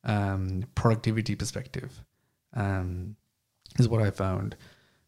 um, 0.03 0.65
productivity 0.75 1.35
perspective. 1.35 2.03
Um, 2.53 3.15
is 3.79 3.87
what 3.87 4.01
I 4.01 4.11
found. 4.11 4.55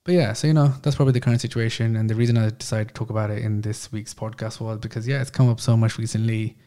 But 0.03 0.15
yeah, 0.15 0.33
so 0.33 0.47
you 0.47 0.53
know, 0.53 0.73
that's 0.81 0.95
probably 0.95 1.13
the 1.13 1.21
current 1.21 1.41
situation. 1.41 1.95
And 1.95 2.09
the 2.09 2.15
reason 2.15 2.37
I 2.37 2.49
decided 2.49 2.89
to 2.89 2.93
talk 2.93 3.09
about 3.09 3.29
it 3.29 3.43
in 3.43 3.61
this 3.61 3.91
week's 3.91 4.13
podcast 4.13 4.59
was 4.59 4.79
because 4.79 5.07
yeah, 5.07 5.21
it's 5.21 5.29
come 5.29 5.49
up 5.49 5.59
so 5.59 5.77
much 5.77 5.97
recently. 5.97 6.57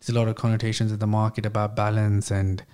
There's 0.00 0.16
a 0.16 0.18
lot 0.18 0.28
of 0.28 0.34
connotations 0.34 0.90
in 0.90 0.98
the 0.98 1.06
market 1.06 1.46
about 1.46 1.76
balance 1.76 2.30
and 2.30 2.64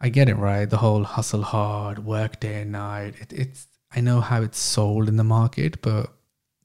I 0.00 0.08
get 0.08 0.28
it, 0.28 0.36
right? 0.36 0.68
The 0.68 0.78
whole 0.78 1.04
hustle 1.04 1.42
hard, 1.42 2.04
work 2.04 2.40
day 2.40 2.62
and 2.62 2.72
night. 2.72 3.14
It, 3.20 3.32
it's 3.32 3.66
I 3.92 4.00
know 4.00 4.20
how 4.20 4.42
it's 4.42 4.58
sold 4.58 5.08
in 5.08 5.16
the 5.16 5.24
market, 5.24 5.82
but 5.82 6.12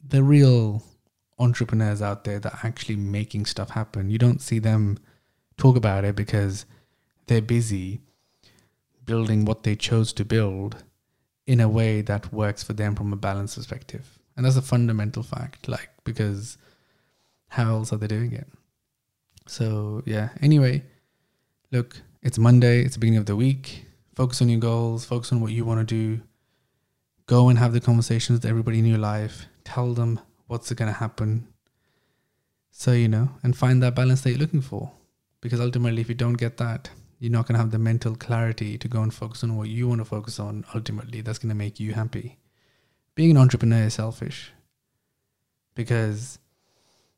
the 0.08 0.24
real 0.24 0.84
entrepreneurs 1.40 2.02
out 2.02 2.24
there 2.24 2.40
that 2.40 2.54
are 2.54 2.68
actually 2.68 2.96
making 2.96 3.46
stuff 3.46 3.72
happen, 3.72 4.10
you 4.10 4.18
don't 4.18 4.42
see 4.42 4.60
them 4.60 4.98
talk 5.58 5.76
about 5.76 6.06
it 6.06 6.16
because 6.16 6.66
they're 7.28 7.42
busy 7.42 8.02
building 9.06 9.46
what 9.46 9.64
they 9.64 9.76
chose 9.76 10.14
to 10.14 10.26
build 10.26 10.84
in 11.46 11.60
a 11.60 11.70
way 11.70 12.02
that 12.02 12.34
works 12.34 12.64
for 12.64 12.74
them 12.74 12.96
from 12.96 13.14
a 13.14 13.18
balance 13.18 13.56
perspective. 13.56 14.20
And 14.36 14.46
that's 14.46 14.56
a 14.56 14.62
fundamental 14.62 15.24
fact, 15.24 15.68
like, 15.68 15.90
because 16.04 16.58
how 17.50 17.76
else 17.76 17.94
are 17.94 17.98
they 17.98 18.08
doing 18.08 18.34
it? 18.34 18.48
So, 19.48 20.04
yeah, 20.06 20.30
anyway, 20.42 20.84
look, 21.72 22.02
it's 22.26 22.40
Monday, 22.40 22.82
it's 22.82 22.96
the 22.96 23.00
beginning 23.00 23.20
of 23.20 23.28
the 23.28 23.36
week. 23.36 23.86
Focus 24.16 24.42
on 24.42 24.50
your 24.50 24.60
goals, 24.60 25.06
focus 25.06 25.32
on 25.32 25.42
what 25.42 25.52
you 25.52 25.64
want 25.64 25.80
to 25.80 25.86
do. 25.86 26.24
Go 27.28 27.50
and 27.50 27.60
have 27.60 27.72
the 27.72 27.80
conversations 27.80 28.40
with 28.40 28.50
everybody 28.50 28.80
in 28.80 28.86
your 28.86 28.98
life. 28.98 29.46
Tell 29.64 29.94
them 29.94 30.20
what's 30.48 30.74
going 30.74 30.92
to 30.92 31.00
happen. 31.00 31.48
So, 32.72 32.94
you 32.94 33.08
know, 33.08 33.30
and 33.44 33.56
find 33.56 33.82
that 33.84 33.94
balance 33.94 34.22
that 34.22 34.32
you're 34.32 34.40
looking 34.40 34.62
for. 34.62 34.92
Because 35.40 35.62
ultimately, 35.62 36.02
if 36.02 36.10
you 36.10 36.16
don't 36.16 36.34
get 36.34 36.58
that, 36.58 36.90
you're 37.20 37.32
not 37.32 37.48
going 37.48 37.54
to 37.54 37.60
have 37.60 37.72
the 37.72 37.78
mental 37.78 38.16
clarity 38.16 38.76
to 38.80 38.88
go 38.88 39.04
and 39.04 39.14
focus 39.14 39.44
on 39.44 39.56
what 39.56 39.70
you 39.70 39.88
want 39.88 40.02
to 40.02 40.06
focus 40.06 40.40
on 40.40 40.66
ultimately 40.74 41.22
that's 41.22 41.40
going 41.40 41.50
to 41.50 41.56
make 41.56 41.80
you 41.80 41.94
happy 41.94 42.38
being 43.16 43.32
an 43.32 43.38
entrepreneur 43.38 43.84
is 43.84 43.94
selfish 43.94 44.52
because 45.76 46.40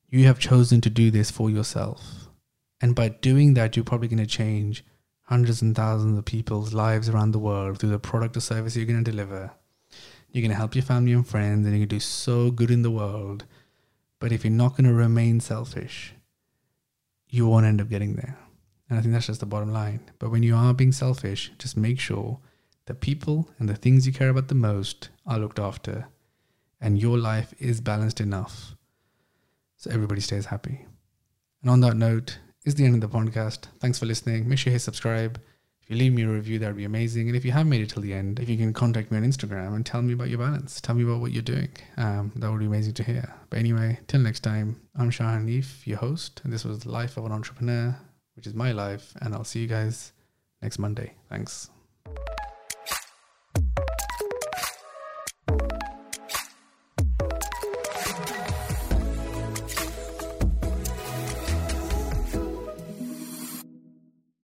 you 0.07 0.25
have 0.25 0.37
chosen 0.37 0.81
to 0.81 0.89
do 0.89 1.09
this 1.09 1.31
for 1.31 1.49
yourself 1.49 2.27
And 2.79 2.95
by 2.95 3.09
doing 3.09 3.55
that, 3.55 3.75
you're 3.75 3.83
probably 3.85 4.07
going 4.07 4.19
to 4.19 4.27
change 4.27 4.83
hundreds 5.27 5.61
and 5.61 5.75
thousands 5.75 6.17
of 6.17 6.25
people's 6.25 6.73
lives 6.73 7.09
around 7.09 7.31
the 7.31 7.39
world 7.39 7.79
through 7.79 7.89
the 7.89 7.99
product 7.99 8.37
or 8.37 8.39
service 8.39 8.75
you're 8.75 8.85
going 8.85 9.03
to 9.03 9.11
deliver. 9.11 9.51
You're 10.31 10.41
going 10.41 10.51
to 10.51 10.57
help 10.57 10.75
your 10.75 10.83
family 10.83 11.13
and 11.13 11.27
friends, 11.27 11.65
and 11.65 11.75
going 11.75 11.81
to 11.81 11.85
do 11.85 11.99
so 11.99 12.51
good 12.51 12.71
in 12.71 12.81
the 12.81 12.91
world. 12.91 13.45
But 14.19 14.31
if 14.31 14.43
you're 14.43 14.51
not 14.51 14.75
going 14.75 14.87
to 14.87 14.93
remain 14.93 15.39
selfish, 15.39 16.13
you 17.29 17.47
won't 17.47 17.65
end 17.65 17.81
up 17.81 17.89
getting 17.89 18.15
there. 18.15 18.37
And 18.89 18.97
I 18.97 19.01
think 19.01 19.13
that's 19.13 19.27
just 19.27 19.41
the 19.41 19.45
bottom 19.45 19.71
line. 19.71 19.99
But 20.19 20.31
when 20.31 20.43
you 20.43 20.55
are 20.55 20.73
being 20.73 20.91
selfish, 20.91 21.51
just 21.57 21.75
make 21.75 21.99
sure 21.99 22.39
the 22.85 22.93
people 22.93 23.49
and 23.59 23.67
the 23.67 23.75
things 23.75 24.07
you 24.07 24.13
care 24.13 24.29
about 24.29 24.47
the 24.47 24.55
most 24.55 25.09
are 25.25 25.39
looked 25.39 25.59
after 25.59 26.07
and 26.79 26.99
your 26.99 27.17
life 27.17 27.53
is 27.59 27.81
balanced 27.81 28.21
enough 28.21 28.75
so 29.75 29.91
everybody 29.91 30.21
stays 30.21 30.45
happy. 30.45 30.85
And 31.61 31.69
on 31.69 31.81
that 31.81 31.97
note, 31.97 32.39
is 32.67 32.75
the 32.75 32.83
end 32.83 33.01
of 33.01 33.09
the 33.09 33.17
podcast. 33.17 33.59
Thanks 33.79 33.97
for 33.97 34.05
listening. 34.05 34.47
Make 34.47 34.59
sure 34.59 34.71
you 34.71 34.75
hit 34.75 34.81
subscribe. 34.81 35.39
If 35.81 35.89
you 35.89 35.95
leave 35.95 36.11
me 36.11 36.23
a 36.23 36.27
review, 36.27 36.59
that 36.59 36.67
would 36.67 36.75
be 36.75 36.83
amazing. 36.83 37.29
And 37.29 37.37
if 37.37 37.45
you 37.45 37.53
have 37.53 37.65
made 37.65 37.79
it 37.79 37.89
till 37.89 38.01
the 38.01 38.13
end, 38.13 38.41
if 38.41 38.49
you 38.49 38.57
can 38.57 38.73
contact 38.73 39.09
me 39.09 39.17
on 39.17 39.23
Instagram 39.23 39.73
and 39.73 39.85
tell 39.85 40.01
me 40.01 40.11
about 40.11 40.27
your 40.27 40.39
balance, 40.39 40.81
tell 40.81 40.93
me 40.93 41.03
about 41.03 41.21
what 41.21 41.31
you're 41.31 41.41
doing, 41.41 41.69
um, 41.95 42.33
that 42.35 42.51
would 42.51 42.59
be 42.59 42.65
amazing 42.65 42.93
to 42.95 43.03
hear. 43.03 43.33
But 43.49 43.59
anyway, 43.59 43.99
till 44.07 44.19
next 44.19 44.41
time, 44.41 44.81
I'm 44.97 45.11
Shah 45.11 45.39
your 45.85 45.97
host, 45.97 46.41
and 46.43 46.51
this 46.51 46.65
was 46.65 46.79
the 46.79 46.91
life 46.91 47.15
of 47.15 47.25
an 47.25 47.31
entrepreneur, 47.31 47.97
which 48.35 48.47
is 48.47 48.53
my 48.53 48.73
life. 48.73 49.13
And 49.21 49.33
I'll 49.33 49.45
see 49.45 49.61
you 49.61 49.67
guys 49.67 50.11
next 50.61 50.77
Monday. 50.77 51.13
Thanks. 51.29 51.69